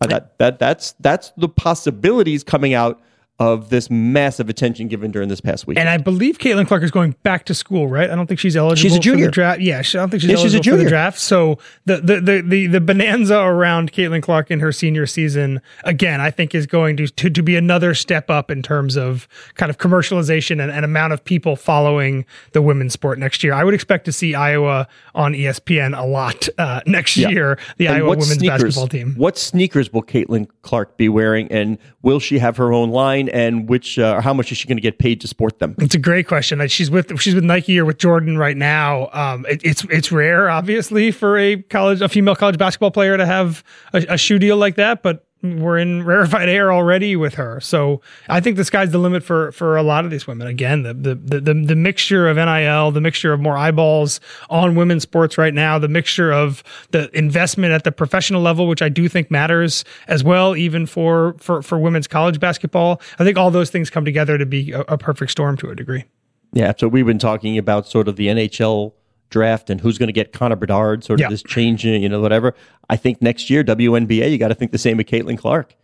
Uh, 0.00 0.06
that 0.06 0.38
that 0.38 0.58
that's 0.58 0.92
that's 1.00 1.32
the 1.36 1.48
possibilities 1.48 2.44
coming 2.44 2.74
out 2.74 3.00
of 3.40 3.70
this 3.70 3.88
massive 3.90 4.48
attention 4.50 4.86
given 4.86 5.10
during 5.10 5.28
this 5.30 5.40
past 5.40 5.66
week. 5.66 5.78
And 5.78 5.88
I 5.88 5.96
believe 5.96 6.38
Caitlin 6.38 6.68
Clark 6.68 6.82
is 6.82 6.90
going 6.90 7.16
back 7.22 7.46
to 7.46 7.54
school, 7.54 7.88
right? 7.88 8.10
I 8.10 8.14
don't 8.14 8.26
think 8.26 8.38
she's 8.38 8.54
eligible 8.54 8.76
She's 8.82 8.92
a 8.92 8.96
for 8.98 9.02
junior. 9.02 9.24
the 9.26 9.30
draft. 9.32 9.60
Yeah, 9.62 9.80
she- 9.80 9.96
I 9.96 10.02
don't 10.02 10.10
think 10.10 10.20
she's 10.20 10.30
Yeah, 10.30 10.36
she's 10.36 10.52
a 10.54 10.58
eligible 10.58 10.72
for 10.72 10.76
the 10.76 10.82
junior. 10.84 10.88
draft. 10.90 11.18
So 11.18 11.58
the, 11.86 11.96
the 11.96 12.20
the 12.20 12.42
the 12.42 12.66
the 12.66 12.80
bonanza 12.82 13.38
around 13.40 13.92
Caitlin 13.92 14.22
Clark 14.22 14.50
in 14.50 14.60
her 14.60 14.70
senior 14.72 15.06
season 15.06 15.60
again, 15.84 16.20
I 16.20 16.30
think 16.30 16.54
is 16.54 16.66
going 16.66 16.98
to 16.98 17.06
to, 17.08 17.30
to 17.30 17.42
be 17.42 17.56
another 17.56 17.94
step 17.94 18.28
up 18.28 18.50
in 18.50 18.62
terms 18.62 18.96
of 18.96 19.26
kind 19.54 19.70
of 19.70 19.78
commercialization 19.78 20.62
and, 20.62 20.70
and 20.70 20.84
amount 20.84 21.14
of 21.14 21.24
people 21.24 21.56
following 21.56 22.26
the 22.52 22.60
women's 22.60 22.92
sport 22.92 23.18
next 23.18 23.42
year. 23.42 23.54
I 23.54 23.64
would 23.64 23.72
expect 23.74 24.04
to 24.04 24.12
see 24.12 24.34
Iowa 24.34 24.86
on 25.14 25.32
ESPN 25.32 25.98
a 25.98 26.04
lot 26.06 26.46
uh, 26.58 26.82
next 26.86 27.16
Yeah. 27.16 27.30
year. 27.30 27.58
The 27.78 27.86
And 27.86 27.96
Iowa 27.96 28.10
women's 28.10 28.34
sneakers- 28.34 28.62
basketball 28.62 28.88
team. 28.88 29.14
What 29.16 29.38
sneakers 29.38 29.92
will 29.92 30.02
Caitlin 30.02 30.46
Clark 30.60 30.98
be 30.98 31.08
wearing, 31.08 31.50
and 31.50 31.78
will 32.02 32.20
she 32.20 32.38
have 32.38 32.58
her 32.58 32.72
own 32.72 32.90
line? 32.90 33.28
And 33.32 33.68
which, 33.68 33.98
uh, 33.98 34.20
how 34.20 34.34
much 34.34 34.52
is 34.52 34.58
she 34.58 34.68
going 34.68 34.76
to 34.76 34.82
get 34.82 34.98
paid 34.98 35.20
to 35.22 35.28
sport 35.28 35.58
them? 35.58 35.74
It's 35.78 35.94
a 35.94 35.98
great 35.98 36.26
question. 36.26 36.66
She's 36.68 36.90
with 36.90 37.18
she's 37.20 37.34
with 37.34 37.44
Nike 37.44 37.78
or 37.78 37.84
with 37.84 37.98
Jordan 37.98 38.38
right 38.38 38.56
now. 38.56 39.08
Um, 39.12 39.46
it, 39.48 39.60
it's 39.64 39.84
it's 39.84 40.12
rare, 40.12 40.50
obviously, 40.50 41.10
for 41.10 41.38
a 41.38 41.62
college 41.62 42.00
a 42.00 42.08
female 42.08 42.36
college 42.36 42.58
basketball 42.58 42.90
player 42.90 43.16
to 43.16 43.26
have 43.26 43.64
a, 43.92 44.04
a 44.10 44.18
shoe 44.18 44.38
deal 44.38 44.56
like 44.56 44.76
that, 44.76 45.02
but 45.02 45.26
we're 45.42 45.78
in 45.78 46.04
rarefied 46.04 46.48
air 46.48 46.72
already 46.72 47.16
with 47.16 47.34
her. 47.34 47.60
So 47.60 48.02
I 48.28 48.40
think 48.40 48.56
the 48.56 48.64
sky's 48.64 48.90
the 48.90 48.98
limit 48.98 49.22
for 49.22 49.52
for 49.52 49.76
a 49.76 49.82
lot 49.82 50.04
of 50.04 50.10
these 50.10 50.26
women. 50.26 50.46
Again, 50.46 50.82
the 50.82 50.94
the 50.94 51.14
the, 51.14 51.54
the, 51.54 51.76
mixture 51.76 52.28
of 52.28 52.36
NIL, 52.36 52.90
the 52.90 53.00
mixture 53.00 53.32
of 53.32 53.40
more 53.40 53.56
eyeballs 53.56 54.20
on 54.50 54.74
women's 54.74 55.02
sports 55.02 55.38
right 55.38 55.54
now, 55.54 55.78
the 55.78 55.88
mixture 55.88 56.30
of 56.32 56.62
the 56.90 57.10
investment 57.16 57.72
at 57.72 57.84
the 57.84 57.92
professional 57.92 58.42
level, 58.42 58.66
which 58.66 58.82
I 58.82 58.90
do 58.90 59.08
think 59.08 59.30
matters 59.30 59.84
as 60.08 60.22
well, 60.22 60.56
even 60.56 60.84
for 60.86 61.34
for 61.38 61.62
for 61.62 61.78
women's 61.78 62.06
college 62.06 62.38
basketball. 62.38 63.00
I 63.18 63.24
think 63.24 63.38
all 63.38 63.50
those 63.50 63.70
things 63.70 63.88
come 63.88 64.04
together 64.04 64.36
to 64.36 64.46
be 64.46 64.72
a, 64.72 64.80
a 64.82 64.98
perfect 64.98 65.30
storm 65.30 65.56
to 65.58 65.70
a 65.70 65.74
degree. 65.74 66.04
Yeah, 66.52 66.72
so 66.76 66.88
we've 66.88 67.06
been 67.06 67.18
talking 67.18 67.56
about 67.58 67.86
sort 67.86 68.08
of 68.08 68.16
the 68.16 68.26
NHL 68.26 68.92
draft 69.30 69.70
and 69.70 69.80
who's 69.80 69.96
going 69.98 70.08
to 70.08 70.12
get 70.12 70.32
Connor 70.32 70.56
Bedard, 70.56 71.04
sort 71.04 71.20
of 71.20 71.22
Yeah. 71.24 71.28
this 71.30 71.42
changing, 71.42 72.02
you 72.02 72.08
know, 72.08 72.20
whatever. 72.20 72.54
I 72.88 72.96
think 72.96 73.22
next 73.22 73.48
year 73.50 73.62
WNBA, 73.64 74.30
you 74.30 74.38
got 74.38 74.48
to 74.48 74.54
think 74.54 74.72
the 74.72 74.78
same 74.78 74.98
of 75.00 75.06
Caitlin 75.06 75.38
Clark, 75.38 75.74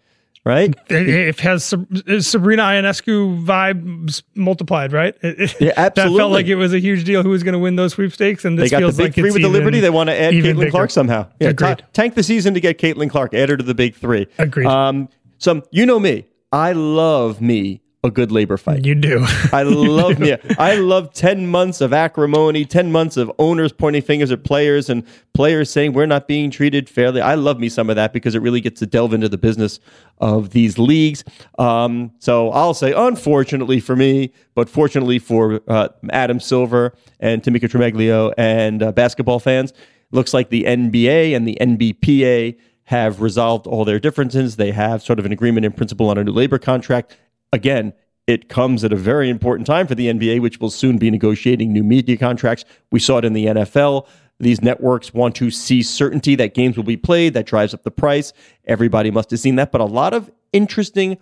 right? 0.45 0.75
it, 0.89 1.09
it 1.09 1.41
has 1.41 1.65
Sabrina 1.65 2.63
Ionescu 2.63 3.45
vibes 3.45 4.23
multiplied, 4.35 4.93
right? 4.93 5.15
It- 5.23 5.55
Yeah, 5.61 5.73
That 5.89 5.95
felt 5.95 6.33
like 6.33 6.47
it 6.47 6.57
was 6.57 6.73
a 6.75 6.81
huge 6.81 7.05
deal 7.05 7.23
who 7.23 7.31
was 7.31 7.43
going 7.43 7.53
to 7.55 7.59
win 7.59 7.77
those 7.77 7.93
sweepstakes, 7.93 8.45
and 8.45 8.59
They 8.59 8.63
this 8.65 8.71
got 8.73 8.81
the 8.81 8.89
big 8.93 8.99
like 8.99 9.15
three 9.15 9.31
with 9.31 9.43
the 9.43 9.49
Liberty. 9.49 9.81
They 9.81 9.91
want 9.91 10.11
to 10.11 10.21
add 10.21 10.35
Caitlin 10.35 10.59
bigger. 10.59 10.71
Clark 10.71 10.91
somehow. 10.91 11.27
Yeah, 11.41 11.51
Agreed. 11.51 11.79
ta- 11.79 11.85
tank 11.93 12.15
the 12.15 12.23
season 12.23 12.55
to 12.55 12.61
get 12.61 12.79
Caitlin 12.79 13.09
Clark. 13.11 13.33
Add 13.35 13.49
her 13.49 13.57
to 13.57 13.65
the 13.65 13.75
big 13.75 13.95
three. 13.95 14.27
Agreed. 14.39 14.67
Um, 14.67 15.09
so 15.39 15.63
you 15.71 15.87
know 15.87 15.99
me. 16.01 16.27
I 16.53 16.73
love 16.73 17.41
me 17.41 17.83
a 18.05 18.11
good 18.11 18.31
labor 18.31 18.57
fight. 18.57 18.85
You 18.85 18.95
do. 18.95 19.25
I 19.53 19.63
love 19.63 20.19
me. 20.21 20.37
I 20.59 20.77
love 20.77 21.13
10 21.13 21.47
months 21.47 21.81
of 21.81 21.93
acrimony, 21.93 22.65
10 22.65 22.93
months 22.93 23.17
of 23.17 23.31
owners 23.39 23.73
pointing 23.73 24.03
fingers 24.03 24.31
at 24.31 24.45
players 24.45 24.89
and 24.89 25.03
players 25.35 25.71
saying 25.71 25.93
we're 25.93 26.07
not 26.07 26.29
being 26.29 26.51
treated 26.51 26.89
fairly. 26.89 27.21
I 27.21 27.35
love 27.35 27.59
me 27.59 27.69
some 27.69 27.91
of 27.91 27.97
that 27.97 28.13
because 28.13 28.35
it 28.35 28.41
really 28.41 28.61
gets 28.61 28.79
to 28.81 28.87
delve 28.87 29.13
into 29.13 29.29
the 29.29 29.39
business 29.39 29.81
of 30.19 30.51
these 30.51 30.79
leagues. 30.79 31.25
Um, 31.59 32.13
so 32.19 32.51
I'll 32.51 32.75
say, 32.75 32.93
unfortunately 32.93 33.81
for 33.81 33.97
me, 33.97 34.33
but 34.55 34.69
fortunately 34.69 35.19
for 35.19 35.61
uh, 35.69 35.89
Adam 36.11 36.41
Silver 36.41 36.95
and 37.21 37.43
Tamika 37.43 37.69
Tremaglio 37.69 38.33
and 38.39 38.83
uh, 38.83 38.93
basketball 38.93 39.41
fans, 39.41 39.73
looks 40.13 40.33
like 40.33 40.51
the 40.51 40.63
NBA 40.63 41.35
and 41.35 41.47
the 41.47 41.59
NBPA 41.61 42.57
have 42.85 43.21
resolved 43.21 43.67
all 43.67 43.85
their 43.85 43.99
differences. 43.99 44.57
They 44.57 44.71
have 44.71 45.03
sort 45.03 45.19
of 45.19 45.27
an 45.27 45.33
agreement 45.33 45.67
in 45.67 45.73
principle 45.73 46.09
on 46.09 46.19
a 46.19 46.25
new 46.25 46.33
labor 46.33 46.59
contract. 46.59 47.17
Again, 47.57 47.95
it 48.27 48.51
comes 48.51 48.85
at 48.85 48.93
a 48.93 48.97
very 48.97 49.31
important 49.31 49.67
time 49.67 49.87
for 49.87 49.95
the 49.95 50.09
NBA, 50.09 50.43
which 50.43 50.61
will 50.61 50.69
soon 50.69 50.99
be 50.99 51.11
negotiating 51.11 51.73
new 51.73 51.83
media 51.83 52.19
contracts. 52.19 52.67
We 52.93 53.01
saw 53.01 53.17
it 53.17 53.25
in 53.25 53.33
the 53.33 53.47
NFL. 53.47 54.07
These 54.39 54.61
networks 54.61 55.15
want 55.15 55.35
to 55.37 55.51
see 55.51 55.83
certainty 55.83 56.35
that 56.35 56.53
games 56.53 56.77
will 56.77 56.85
be 56.85 56.99
played. 56.99 57.33
That 57.33 57.47
drives 57.47 57.73
up 57.73 57.83
the 57.83 57.91
price. 57.91 58.35
Everybody 58.67 59.11
must 59.11 59.31
have 59.31 59.41
seen 59.41 59.57
that. 59.57 59.73
But 59.73 59.81
a 59.81 59.87
lot 59.87 60.13
of 60.13 60.31
interesting 60.53 61.17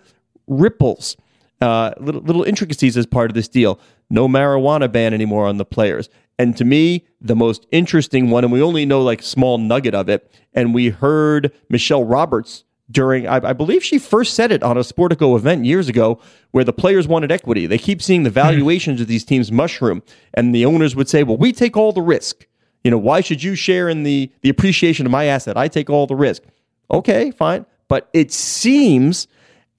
ripples, 0.45 1.15
uh, 1.61 1.93
little, 2.01 2.21
little 2.21 2.43
intricacies 2.43 2.97
as 2.97 3.05
part 3.05 3.31
of 3.31 3.33
this 3.33 3.47
deal. 3.47 3.79
No 4.09 4.27
marijuana 4.27 4.91
ban 4.91 5.13
anymore 5.13 5.47
on 5.47 5.55
the 5.55 5.63
players. 5.63 6.09
And 6.37 6.57
to 6.57 6.65
me, 6.65 7.07
the 7.21 7.37
most 7.37 7.65
interesting 7.71 8.29
one, 8.29 8.43
and 8.43 8.51
we 8.51 8.61
only 8.61 8.85
know 8.85 9.01
like 9.01 9.23
small 9.23 9.57
nugget 9.57 9.95
of 9.95 10.09
it, 10.09 10.29
and 10.53 10.73
we 10.73 10.89
heard 10.89 11.53
Michelle 11.69 12.03
Roberts 12.03 12.64
during, 12.91 13.27
I, 13.27 13.49
I 13.49 13.53
believe 13.53 13.83
she 13.83 13.97
first 13.97 14.33
said 14.33 14.51
it 14.51 14.61
on 14.61 14.77
a 14.77 14.81
Sportico 14.81 15.35
event 15.35 15.65
years 15.65 15.89
ago, 15.89 16.19
where 16.51 16.63
the 16.63 16.73
players 16.73 17.07
wanted 17.07 17.31
equity. 17.31 17.65
They 17.65 17.77
keep 17.77 18.01
seeing 18.01 18.23
the 18.23 18.29
valuations 18.29 19.01
of 19.01 19.07
these 19.07 19.23
teams 19.23 19.51
mushroom, 19.51 20.03
and 20.33 20.53
the 20.53 20.65
owners 20.65 20.95
would 20.95 21.09
say, 21.09 21.23
"Well, 21.23 21.37
we 21.37 21.51
take 21.51 21.75
all 21.75 21.91
the 21.91 22.01
risk. 22.01 22.45
You 22.83 22.91
know, 22.91 22.97
why 22.97 23.21
should 23.21 23.41
you 23.41 23.55
share 23.55 23.89
in 23.89 24.03
the 24.03 24.31
the 24.41 24.49
appreciation 24.49 25.05
of 25.05 25.11
my 25.11 25.25
asset? 25.25 25.57
I 25.57 25.67
take 25.67 25.89
all 25.89 26.05
the 26.05 26.15
risk." 26.15 26.43
Okay, 26.91 27.31
fine, 27.31 27.65
but 27.87 28.09
it 28.13 28.31
seems 28.31 29.27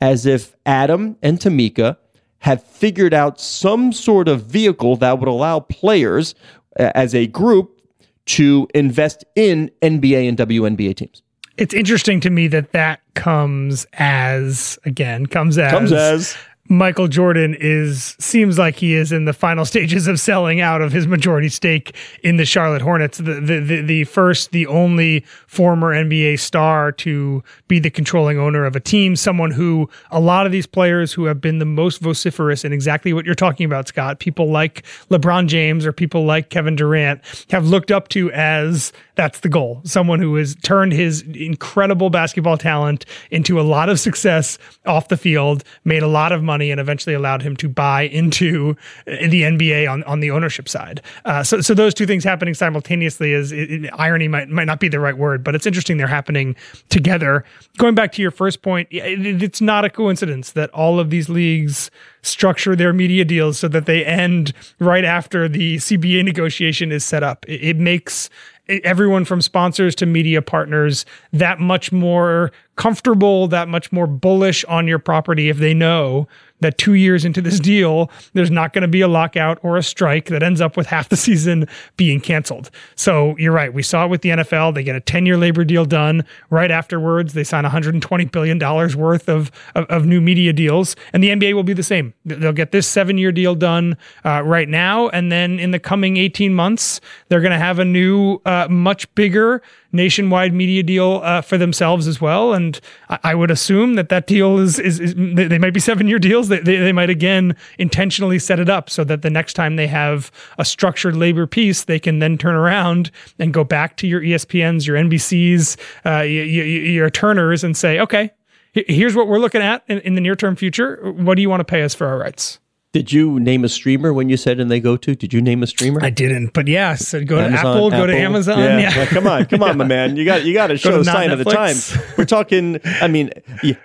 as 0.01 0.27
if 0.27 0.57
Adam 0.66 1.16
and 1.23 1.38
Tamika 1.38 1.97
have 2.40 2.62
figured 2.62 3.14
out 3.14 3.40
some 3.40 3.92
sort 3.92 4.29
of 4.29 4.42
vehicle 4.42 4.97
that 4.97 5.19
would 5.19 5.29
allow 5.29 5.61
players 5.61 6.35
uh, 6.79 6.90
as 6.95 7.14
a 7.14 7.27
group 7.29 7.81
to 8.27 8.69
invest 8.75 9.25
in 9.35 9.71
NBA 9.81 10.29
and 10.29 10.37
WNBA 10.37 10.97
teams. 10.97 11.23
It's 11.57 11.75
interesting 11.75 12.21
to 12.21 12.31
me 12.31 12.49
that 12.49 12.73
that 12.73 13.01
comes 13.14 13.87
as 13.95 14.79
again 14.85 15.27
comes 15.27 15.59
as 15.59 15.71
Comes 15.71 15.92
as 15.92 16.37
Michael 16.69 17.09
Jordan 17.09 17.57
is 17.59 18.16
seems 18.19 18.59
like 18.59 18.77
he 18.77 18.95
is 18.95 19.12
in 19.12 19.25
the 19.25 19.33
final 19.33 19.64
stages 19.64 20.07
of 20.07 20.19
selling 20.19 20.61
out 20.61 20.83
of 20.83 20.92
his 20.92 21.07
majority 21.07 21.49
stake 21.49 21.95
in 22.23 22.37
the 22.37 22.45
Charlotte 22.45 22.83
Hornets. 22.83 23.19
The 23.19 23.35
the 23.35 23.61
the, 23.61 23.81
the 23.83 24.05
first, 24.05 24.51
the 24.51 24.66
only 24.66 25.25
former 25.47 25.95
NBA 25.95 26.38
star 26.40 26.92
to 26.92 27.42
be 27.69 27.79
the 27.79 27.90
controlling 27.90 28.38
owner 28.38 28.64
of 28.64 28.75
a 28.75 28.81
team, 28.81 29.16
someone 29.16 29.51
who 29.51 29.88
a 30.11 30.21
lot 30.21 30.47
of 30.47 30.53
these 30.53 30.66
players 30.66 31.12
who 31.12 31.25
have 31.27 31.40
been 31.40 31.59
the 31.59 31.64
most 31.64 32.01
vociferous 32.01 32.64
in 32.64 32.73
exactly 32.73 33.12
what 33.12 33.25
you're 33.25 33.35
talking 33.35 33.66
about, 33.66 33.88
Scott, 33.88 34.19
people 34.19 34.51
like 34.51 34.85
LeBron 35.11 35.47
James 35.47 35.87
or 35.87 35.92
people 35.92 36.25
like 36.25 36.51
Kevin 36.51 36.77
Durant 36.77 37.21
have 37.51 37.66
looked 37.66 37.90
up 37.90 38.09
to 38.09 38.31
as 38.33 38.92
that's 39.16 39.40
the 39.40 39.48
goal. 39.48 39.81
Someone 39.85 40.20
who 40.20 40.37
has 40.37 40.55
turned 40.57 40.92
his 40.92 41.22
incredible 41.22 42.11
basketball 42.11 42.57
talent 42.59 43.05
into 43.31 43.59
a 43.59 43.62
lot 43.62 43.88
of 43.88 43.98
success 43.98 44.59
off 44.85 45.09
the 45.09 45.16
field, 45.16 45.64
made 45.85 46.02
a 46.02 46.07
lot 46.07 46.33
of 46.33 46.42
money, 46.42 46.70
and 46.70 46.79
eventually 46.81 47.14
allowed 47.14 47.42
him 47.42 47.57
to 47.57 47.68
buy 47.68 48.02
into 48.02 48.76
the 49.07 49.42
NBA 49.42 49.90
on, 49.90 50.05
on 50.05 50.20
the 50.20 50.31
ownership 50.31 50.68
side. 50.68 51.00
Uh, 51.24 51.42
so, 51.42 51.61
so 51.61 51.74
those 51.74 51.94
two 51.94 52.07
things 52.07 52.24
happening 52.24 52.55
simultaneously 52.55 53.33
is 53.33 53.52
it, 53.52 53.70
it- 53.70 53.90
irony 53.98 54.29
might 54.29 54.48
might 54.48 54.64
not 54.64 54.79
be 54.79 54.88
the 54.88 55.00
right 55.00 55.16
word, 55.16 55.42
but 55.42 55.55
it's 55.55 55.66
interesting 55.66 55.96
they're 55.96 56.07
happening 56.07 56.55
together. 56.90 57.44
Going 57.79 57.94
back 57.94 58.12
to 58.12 58.22
your 58.22 58.31
first 58.31 58.61
point, 58.62 58.88
it, 58.90 59.42
it's 59.42 59.61
not 59.61 59.85
a 59.85 59.90
coincidence 59.90 60.52
that 60.52 60.70
all 60.70 61.00
of 61.00 61.09
these 61.11 61.29
leagues 61.29 61.90
structure 62.22 62.76
their 62.76 62.92
media 62.92 63.24
deals 63.24 63.59
so 63.59 63.68
that 63.68 63.87
they 63.87 64.05
end 64.05 64.52
right 64.79 65.05
after 65.05 65.48
the 65.48 65.76
CBA 65.76 66.24
negotiation 66.24 66.92
is 66.92 67.05
set 67.05 67.22
up. 67.22 67.44
It, 67.48 67.62
it 67.62 67.76
makes 67.79 68.29
everyone 68.68 69.24
from 69.24 69.40
sponsors 69.40 69.94
to 69.96 70.07
media 70.07 70.42
partners 70.42 71.05
that 71.33 71.61
much 71.61 71.92
more 71.92 72.52
comfortable, 72.76 73.48
that 73.48 73.68
much 73.68 73.92
more 73.92 74.07
bullish 74.07 74.64
on 74.64 74.87
your 74.87 74.98
property 74.98 75.48
if 75.48 75.59
they 75.59 75.74
know 75.74 76.29
that 76.61 76.79
two 76.79 76.95
years 76.95 77.25
into 77.25 77.40
this 77.40 77.61
deal, 77.61 78.11
there's 78.33 78.51
not 78.51 78.73
going 78.73 78.83
to 78.83 78.88
be 78.88 79.01
a 79.01 79.09
lockout 79.09 79.59
or 79.62 79.77
a 79.77 79.83
strike 79.83 80.27
that 80.27 80.42
ends 80.42 80.61
up 80.61 80.77
with 80.77 80.87
half 80.87 81.09
the 81.09 81.16
season 81.27 81.69
being 81.97 82.21
canceled. 82.21 82.71
So 82.95 83.37
you're 83.38 83.53
right. 83.53 83.73
We 83.73 83.83
saw 83.83 84.05
it 84.05 84.09
with 84.09 84.23
the 84.23 84.31
NFL. 84.31 84.75
They 84.75 84.83
get 84.83 84.97
a 84.97 85.01
10 85.01 85.27
year 85.27 85.37
labor 85.37 85.64
deal 85.64 85.85
done 85.85 86.25
right 86.51 86.71
afterwards. 86.71 87.33
They 87.33 87.45
sign 87.45 87.64
$120 87.64 88.31
billion 88.31 88.59
worth 88.59 89.29
of, 89.29 89.51
of, 89.75 89.87
of 89.87 90.07
new 90.07 90.21
media 90.21 90.53
deals. 90.53 90.97
And 91.12 91.23
the 91.23 91.29
NBA 91.29 91.55
will 91.55 91.62
be 91.62 91.75
the 91.75 91.83
same. 91.83 92.14
They'll 92.25 92.53
get 92.53 92.73
this 92.73 92.87
seven 92.87 93.19
year 93.19 93.33
deal 93.33 93.55
done 93.55 93.97
uh, 94.25 94.42
right 94.42 94.69
now. 94.69 95.09
And 95.09 95.31
then 95.31 95.59
in 95.59 95.71
the 95.71 95.79
coming 95.79 96.16
18 96.16 96.55
months, 96.55 97.01
they're 97.29 97.40
going 97.40 97.53
to 97.53 97.59
have 97.59 97.79
a 97.79 97.85
new, 97.85 98.40
uh, 98.45 98.69
much 98.71 99.12
bigger 99.14 99.62
nationwide 99.92 100.53
media 100.53 100.83
deal 100.83 101.20
uh, 101.22 101.40
for 101.40 101.59
themselves 101.59 102.07
as 102.07 102.20
well. 102.20 102.53
And 102.53 102.81
I, 103.09 103.18
I 103.25 103.35
would 103.35 103.51
assume 103.51 103.94
that 103.94 104.09
that 104.09 104.27
deal 104.27 104.59
is, 104.59 104.79
is, 104.79 105.01
is 105.01 105.14
they, 105.14 105.59
might 105.59 105.75
be 105.75 105.81
seven 105.90 106.09
year 106.09 106.18
deals. 106.18 106.49
They, 106.49 106.61
they, 106.61 106.77
they 106.77 106.92
might 106.92 107.11
again 107.11 107.57
intentionally 107.79 108.38
set 108.38 108.61
it 108.61 108.68
up 108.68 108.90
so 108.90 109.05
that 109.05 109.22
the 109.22 109.31
next 109.31 109.55
time 109.55 109.77
they 109.77 109.87
have 109.87 110.31
a 110.59 110.64
structured 110.64 111.16
labor 111.16 111.46
piece, 111.46 111.85
they 111.85 111.99
can 111.99 112.18
then 112.18 112.38
turn 112.38 112.55
around 112.55 113.11
and 113.38 113.53
go 113.53 113.64
back 113.64 113.96
to 113.99 114.07
your 114.07 114.20
ESPNs, 114.20 114.87
your 114.87 114.96
NBCs, 114.96 115.77
uh, 116.05 116.22
your, 116.22 116.66
your 116.66 117.11
Turners 117.11 117.64
and 117.64 117.77
say, 117.77 117.99
okay, 117.99 118.31
here's 118.72 119.14
what 119.14 119.27
we're 119.27 119.38
looking 119.38 119.62
at 119.62 119.83
in, 119.88 120.01
in 120.01 120.14
the 120.14 120.20
near 120.20 120.37
term 120.37 120.57
future. 120.57 121.12
What 121.12 121.37
do 121.37 121.42
you 121.42 121.49
want 121.51 121.61
to 121.61 121.64
pay 121.64 121.83
us 121.83 121.94
for 121.94 122.07
our 122.07 122.18
rights? 122.18 122.59
Did 122.92 123.12
you 123.12 123.38
name 123.38 123.62
a 123.62 123.68
streamer 123.68 124.12
when 124.14 124.31
you 124.31 124.38
said 124.38 124.59
and 124.59 124.70
they 124.70 124.81
go 124.81 124.96
to? 124.96 125.14
Did 125.14 125.35
you 125.35 125.42
name 125.42 125.62
a 125.62 125.66
streamer? 125.66 126.03
I 126.03 126.09
didn't, 126.09 126.55
but 126.55 126.66
yeah, 126.66 126.94
so 126.94 127.22
go 127.22 127.38
Amazon, 127.38 127.53
to 127.53 127.70
Apple, 127.70 127.90
go 127.90 128.07
to 128.07 128.16
Amazon. 128.16 128.59
Yeah. 128.59 128.79
Yeah. 128.79 129.07
Come 129.07 129.27
on, 129.27 129.44
come 129.44 129.62
on, 129.62 129.77
my 129.77 129.85
man. 129.96 130.16
You 130.16 130.25
got 130.25 130.46
you 130.46 130.55
got 130.55 130.68
to 130.68 130.79
show 130.79 131.01
a 131.01 131.05
sign 131.05 131.31
of 131.31 131.38
the 131.38 131.44
times. 131.44 131.94
We're 132.16 132.25
talking. 132.25 132.81
I 132.85 133.09
mean, 133.09 133.31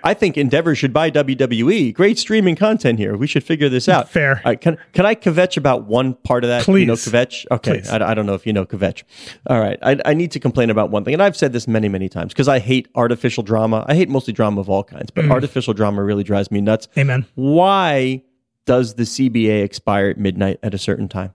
I 0.02 0.14
think 0.14 0.38
Endeavor 0.38 0.74
should 0.74 0.94
buy 0.94 1.10
WWE. 1.10 1.92
Great 1.92 2.18
streaming 2.18 2.56
content 2.56 2.98
here. 2.98 3.14
We 3.16 3.26
should 3.26 3.44
figure 3.44 3.68
this 3.68 3.86
out. 3.86 4.08
Fair. 4.08 4.40
Right, 4.46 4.58
can 4.58 4.78
can 4.94 5.04
I 5.04 5.14
kvetch 5.14 5.58
about 5.58 5.84
one 5.84 6.14
part 6.14 6.44
of 6.44 6.48
that? 6.48 6.66
You 6.66 6.86
know 6.86 6.94
Please. 6.94 7.08
kvetch. 7.08 7.44
Okay. 7.50 7.82
I, 7.90 8.12
I 8.12 8.14
don't 8.14 8.24
know 8.24 8.34
if 8.34 8.46
you 8.46 8.54
know 8.54 8.64
kvetch. 8.64 9.02
All 9.46 9.60
right. 9.60 9.78
I, 9.82 9.98
I 10.06 10.14
need 10.14 10.30
to 10.32 10.40
complain 10.40 10.70
about 10.70 10.90
one 10.90 11.04
thing, 11.04 11.12
and 11.12 11.22
I've 11.22 11.36
said 11.36 11.52
this 11.52 11.68
many 11.68 11.88
many 11.90 12.08
times 12.08 12.32
because 12.32 12.48
I 12.48 12.60
hate 12.60 12.88
artificial 12.94 13.42
drama. 13.42 13.84
I 13.88 13.94
hate 13.94 14.08
mostly 14.08 14.32
drama 14.32 14.60
of 14.60 14.70
all 14.70 14.84
kinds, 14.84 15.10
but 15.10 15.26
artificial 15.30 15.74
drama 15.74 16.02
really 16.02 16.24
drives 16.24 16.50
me 16.50 16.62
nuts. 16.62 16.86
Mm. 16.96 17.00
Amen. 17.02 17.26
Why 17.34 18.22
does 18.64 18.94
the 18.94 19.04
CBA 19.04 19.62
expire 19.62 20.08
at 20.08 20.18
midnight 20.18 20.58
at 20.62 20.74
a 20.74 20.78
certain 20.78 21.08
time? 21.08 21.34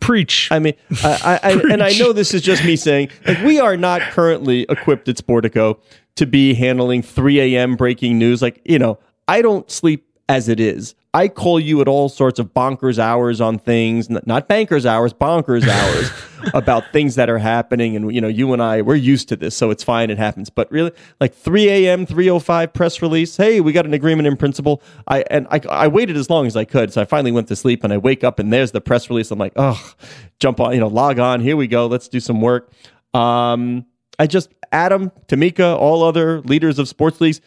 Preach. 0.00 0.48
I 0.50 0.58
mean, 0.58 0.74
I, 1.04 1.40
I, 1.42 1.50
I 1.50 1.52
and 1.70 1.82
I 1.82 1.90
know 1.98 2.12
this 2.12 2.34
is 2.34 2.42
just 2.42 2.64
me 2.64 2.74
saying, 2.74 3.10
like, 3.26 3.40
we 3.44 3.60
are 3.60 3.76
not 3.76 4.02
currently 4.02 4.66
equipped 4.68 5.08
at 5.08 5.16
Sportico 5.16 5.78
to 6.16 6.26
be 6.26 6.54
handling 6.54 7.00
3 7.00 7.40
a.m. 7.40 7.76
breaking 7.76 8.18
news. 8.18 8.42
Like, 8.42 8.60
you 8.64 8.78
know, 8.78 8.98
I 9.28 9.40
don't 9.40 9.70
sleep 9.70 10.04
as 10.28 10.48
it 10.48 10.58
is. 10.58 10.96
I 11.14 11.28
call 11.28 11.58
you 11.58 11.80
at 11.80 11.88
all 11.88 12.10
sorts 12.10 12.38
of 12.38 12.52
bonkers 12.52 12.98
hours 12.98 13.40
on 13.40 13.58
things, 13.58 14.10
not 14.10 14.46
bankers 14.46 14.84
hours, 14.84 15.14
bonkers 15.14 15.66
hours 15.68 16.10
about 16.52 16.92
things 16.92 17.14
that 17.14 17.30
are 17.30 17.38
happening. 17.38 17.96
And, 17.96 18.14
you 18.14 18.20
know, 18.20 18.28
you 18.28 18.52
and 18.52 18.62
I, 18.62 18.82
we're 18.82 18.94
used 18.94 19.28
to 19.30 19.36
this, 19.36 19.56
so 19.56 19.70
it's 19.70 19.82
fine. 19.82 20.10
It 20.10 20.18
happens. 20.18 20.50
But 20.50 20.70
really, 20.70 20.92
like 21.18 21.34
3 21.34 21.68
a.m., 21.70 22.04
305 22.04 22.72
press 22.74 23.00
release. 23.00 23.36
Hey, 23.36 23.60
we 23.60 23.72
got 23.72 23.86
an 23.86 23.94
agreement 23.94 24.26
in 24.26 24.36
principle. 24.36 24.82
I, 25.06 25.24
and 25.30 25.46
I, 25.50 25.60
I 25.70 25.88
waited 25.88 26.16
as 26.16 26.28
long 26.28 26.46
as 26.46 26.56
I 26.56 26.66
could. 26.66 26.92
So 26.92 27.00
I 27.00 27.06
finally 27.06 27.32
went 27.32 27.48
to 27.48 27.56
sleep 27.56 27.84
and 27.84 27.92
I 27.92 27.96
wake 27.96 28.22
up 28.22 28.38
and 28.38 28.52
there's 28.52 28.72
the 28.72 28.80
press 28.82 29.08
release. 29.08 29.30
I'm 29.30 29.38
like, 29.38 29.54
oh, 29.56 29.94
jump 30.40 30.60
on, 30.60 30.74
you 30.74 30.80
know, 30.80 30.88
log 30.88 31.18
on. 31.18 31.40
Here 31.40 31.56
we 31.56 31.68
go. 31.68 31.86
Let's 31.86 32.08
do 32.08 32.20
some 32.20 32.42
work. 32.42 32.70
Um, 33.14 33.86
I 34.18 34.26
just, 34.26 34.50
Adam, 34.72 35.10
Tamika, 35.26 35.76
all 35.76 36.02
other 36.02 36.42
leaders 36.42 36.78
of 36.78 36.88
sports 36.88 37.20
leagues, 37.20 37.40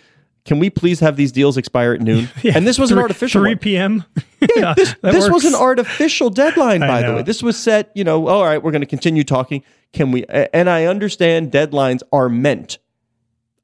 can 0.43 0.59
we 0.59 0.69
please 0.69 0.99
have 0.99 1.15
these 1.17 1.31
deals 1.31 1.57
expire 1.57 1.93
at 1.93 2.01
noon? 2.01 2.29
and 2.43 2.65
this 2.65 2.79
was 2.79 2.91
an 2.91 2.97
artificial 2.97 3.41
3 3.41 3.55
p.m. 3.55 4.03
Yeah, 4.55 4.73
this, 4.75 4.95
this 5.03 5.29
was 5.29 5.45
an 5.45 5.53
artificial 5.53 6.31
deadline, 6.31 6.79
by 6.93 7.03
the 7.03 7.13
way. 7.13 7.21
This 7.21 7.43
was 7.43 7.55
set, 7.57 7.91
you 7.93 8.03
know, 8.03 8.27
all 8.27 8.43
right, 8.43 8.61
we're 8.61 8.71
going 8.71 8.81
to 8.81 8.87
continue 8.87 9.23
talking. 9.23 9.63
Can 9.93 10.11
we? 10.11 10.25
And 10.25 10.67
I 10.67 10.85
understand 10.85 11.51
deadlines 11.51 12.01
are 12.11 12.27
meant, 12.27 12.79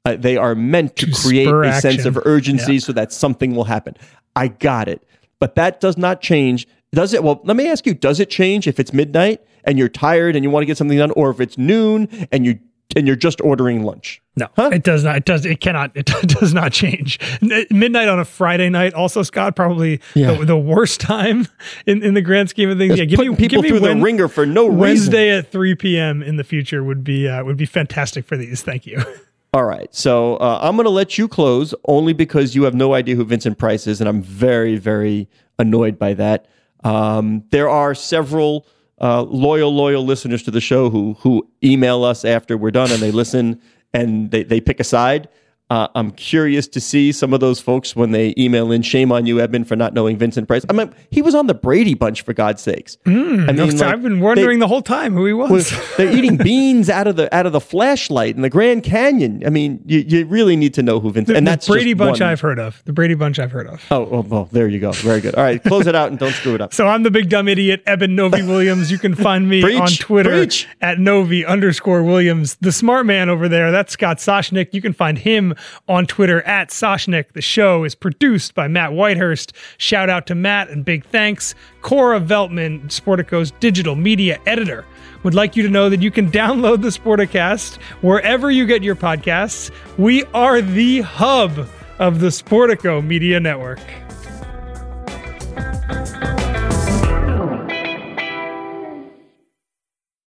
uh, 0.04 0.14
they 0.16 0.36
are 0.36 0.54
meant 0.54 0.94
to, 0.96 1.06
To 1.06 1.12
create 1.12 1.48
a 1.48 1.80
sense 1.80 2.04
of 2.04 2.16
urgency 2.24 2.74
Yeah. 2.74 2.78
so 2.80 2.92
that 2.92 3.12
something 3.12 3.56
will 3.56 3.64
happen. 3.64 3.96
I 4.36 4.48
got 4.48 4.86
it. 4.88 5.02
But 5.40 5.56
that 5.56 5.80
does 5.80 5.96
not 5.96 6.20
change. 6.20 6.68
Does 6.92 7.12
it? 7.12 7.22
Well, 7.24 7.40
let 7.44 7.56
me 7.56 7.68
ask 7.68 7.84
you, 7.86 7.94
does 7.94 8.20
it 8.20 8.30
change 8.30 8.66
if 8.68 8.78
it's 8.78 8.92
midnight 8.92 9.40
and 9.64 9.78
you're 9.78 9.88
tired 9.88 10.36
and 10.36 10.44
you 10.44 10.50
want 10.50 10.62
to 10.62 10.66
get 10.66 10.76
something 10.78 10.96
done, 10.96 11.10
or 11.12 11.30
if 11.30 11.40
it's 11.40 11.58
noon 11.58 12.08
and 12.30 12.46
you 12.46 12.60
and 12.96 13.06
you're 13.06 13.16
just 13.16 13.40
ordering 13.40 13.82
lunch? 13.82 14.22
No, 14.36 14.48
it 14.56 14.84
does 14.84 15.02
not. 15.04 15.16
It 15.16 15.24
does. 15.24 15.44
It 15.44 15.60
cannot. 15.60 15.90
It 15.96 16.06
does 16.06 16.54
not 16.54 16.72
change. 16.72 17.18
Midnight 17.42 18.08
on 18.08 18.20
a 18.20 18.24
Friday 18.24 18.68
night. 18.70 18.94
Also, 18.94 19.22
Scott, 19.22 19.56
probably 19.56 20.00
Yeah. 20.14 20.34
the, 20.34 20.44
the 20.44 20.56
worst 20.56 21.00
time 21.00 21.48
in, 21.86 22.02
in 22.04 22.14
the 22.14 22.22
grand 22.22 22.48
scheme 22.50 22.70
of 22.70 22.78
things. 22.78 22.92
It's 22.92 22.98
yeah, 23.00 23.04
give 23.04 23.18
me 23.18 23.34
people 23.36 23.62
give 23.62 23.62
me 23.62 23.68
through 23.70 23.80
the 23.80 23.96
ringer 23.96 24.28
for 24.28 24.46
no 24.46 24.66
reason. 24.66 24.78
Wednesday 24.78 25.30
at 25.36 25.50
three 25.50 25.74
p.m. 25.74 26.22
in 26.22 26.36
the 26.36 26.44
future 26.44 26.84
would 26.84 27.02
be 27.02 27.26
uh, 27.28 27.42
would 27.44 27.56
be 27.56 27.66
fantastic 27.66 28.24
for 28.24 28.36
these. 28.36 28.62
Thank 28.62 28.86
you. 28.86 29.02
All 29.54 29.64
right. 29.64 29.92
So 29.94 30.36
uh, 30.36 30.58
I'm 30.62 30.76
going 30.76 30.84
to 30.84 30.90
let 30.90 31.16
you 31.18 31.26
close 31.26 31.74
only 31.86 32.12
because 32.12 32.54
you 32.54 32.62
have 32.64 32.74
no 32.74 32.94
idea 32.94 33.16
who 33.16 33.24
Vincent 33.24 33.56
Price 33.58 33.86
is, 33.86 33.98
and 34.00 34.06
I'm 34.08 34.20
very, 34.22 34.76
very 34.76 35.26
annoyed 35.58 35.98
by 35.98 36.12
that. 36.14 36.46
Um, 36.84 37.42
there 37.50 37.68
are 37.68 37.94
several 37.94 38.66
uh, 39.00 39.22
loyal, 39.22 39.74
loyal 39.74 40.04
listeners 40.04 40.42
to 40.44 40.50
the 40.50 40.60
show 40.60 40.90
who 40.90 41.14
who 41.20 41.46
email 41.62 42.04
us 42.04 42.24
after 42.24 42.56
we're 42.56 42.70
done 42.70 42.90
and 42.90 43.00
they 43.00 43.10
listen 43.10 43.60
and 43.92 44.30
they, 44.30 44.42
they 44.42 44.60
pick 44.60 44.80
a 44.80 44.84
side. 44.84 45.28
Uh, 45.70 45.86
I'm 45.94 46.12
curious 46.12 46.66
to 46.68 46.80
see 46.80 47.12
some 47.12 47.34
of 47.34 47.40
those 47.40 47.60
folks 47.60 47.94
when 47.94 48.10
they 48.12 48.32
email 48.38 48.72
in. 48.72 48.80
Shame 48.80 49.12
on 49.12 49.26
you, 49.26 49.38
Edmund, 49.38 49.68
for 49.68 49.76
not 49.76 49.92
knowing 49.92 50.16
Vincent 50.16 50.48
Price. 50.48 50.64
I 50.70 50.72
mean, 50.72 50.94
he 51.10 51.20
was 51.20 51.34
on 51.34 51.46
the 51.46 51.52
Brady 51.52 51.92
Bunch 51.92 52.22
for 52.22 52.32
God's 52.32 52.62
sakes. 52.62 52.96
I 53.04 53.10
mean, 53.10 53.46
like, 53.46 53.82
I've 53.82 54.02
been 54.02 54.14
they- 54.16 54.20
wondering 54.24 54.60
the 54.60 54.66
whole 54.68 54.80
time 54.80 55.12
who 55.12 55.26
he 55.26 55.34
was. 55.34 55.50
was 55.50 55.96
they're 55.98 56.10
eating 56.10 56.36
beans 56.42 56.88
out 56.88 57.06
of 57.06 57.16
the 57.16 57.34
out 57.36 57.44
of 57.44 57.52
the 57.52 57.60
flashlight 57.60 58.34
in 58.34 58.40
the 58.40 58.48
Grand 58.48 58.82
Canyon. 58.82 59.42
I 59.44 59.50
mean, 59.50 59.82
you, 59.84 59.98
you 60.00 60.24
really 60.24 60.56
need 60.56 60.72
to 60.74 60.82
know 60.82 61.00
who 61.00 61.10
Vincent. 61.12 61.36
and 61.36 61.46
the 61.46 61.50
that's 61.50 61.68
Brady 61.68 61.90
just 61.92 61.98
Bunch 61.98 62.20
one. 62.20 62.28
I've 62.30 62.40
heard 62.40 62.58
of. 62.58 62.82
The 62.86 62.92
Brady 62.94 63.14
Bunch 63.14 63.38
I've 63.38 63.52
heard 63.52 63.66
of. 63.66 63.84
Oh, 63.90 64.08
oh, 64.10 64.26
oh, 64.30 64.48
there 64.52 64.68
you 64.68 64.80
go. 64.80 64.92
Very 64.92 65.20
good. 65.20 65.34
All 65.34 65.42
right, 65.44 65.62
close 65.62 65.86
it 65.86 65.94
out 65.94 66.08
and 66.08 66.18
don't 66.18 66.32
screw 66.32 66.54
it 66.54 66.62
up. 66.62 66.72
So 66.78 66.86
I'm 66.86 67.02
the 67.02 67.10
big 67.10 67.28
dumb 67.28 67.48
idiot, 67.48 67.82
Eben 67.86 68.14
Novy 68.14 68.42
Williams. 68.42 68.90
You 68.90 68.98
can 68.98 69.14
find 69.14 69.48
me 69.48 69.60
Preach, 69.62 69.80
on 69.80 69.88
Twitter 69.88 70.30
preach. 70.30 70.66
at 70.80 70.98
Novy 71.00 71.44
underscore 71.44 72.04
Williams. 72.04 72.56
The 72.60 72.70
smart 72.72 73.04
man 73.04 73.28
over 73.28 73.48
there, 73.48 73.70
that's 73.72 73.92
Scott 73.92 74.18
Soshnick. 74.18 74.72
You 74.72 74.80
can 74.80 74.92
find 74.92 75.18
him 75.18 75.54
on 75.88 76.06
Twitter 76.06 76.42
at 76.42 76.70
Soshnick. 76.70 77.32
The 77.32 77.42
show 77.42 77.84
is 77.84 77.94
produced 77.94 78.54
by 78.54 78.68
Matt 78.68 78.90
Whitehurst. 78.90 79.52
Shout 79.76 80.10
out 80.10 80.26
to 80.28 80.34
Matt 80.34 80.70
and 80.70 80.84
big 80.84 81.04
thanks. 81.06 81.54
Cora 81.82 82.20
Veltman, 82.20 82.86
Sportico's 82.88 83.50
digital 83.60 83.94
media 83.94 84.38
editor 84.46 84.84
would 85.22 85.34
like 85.34 85.56
you 85.56 85.62
to 85.62 85.68
know 85.68 85.88
that 85.88 86.02
you 86.02 86.10
can 86.10 86.30
download 86.30 86.82
the 86.82 86.88
Sporticast 86.88 87.76
wherever 88.02 88.50
you 88.50 88.66
get 88.66 88.82
your 88.82 88.96
podcasts. 88.96 89.70
We 89.96 90.24
are 90.34 90.60
the 90.60 91.00
hub 91.00 91.68
of 91.98 92.20
the 92.20 92.28
Sportico 92.28 93.04
Media 93.04 93.40
Network. 93.40 93.80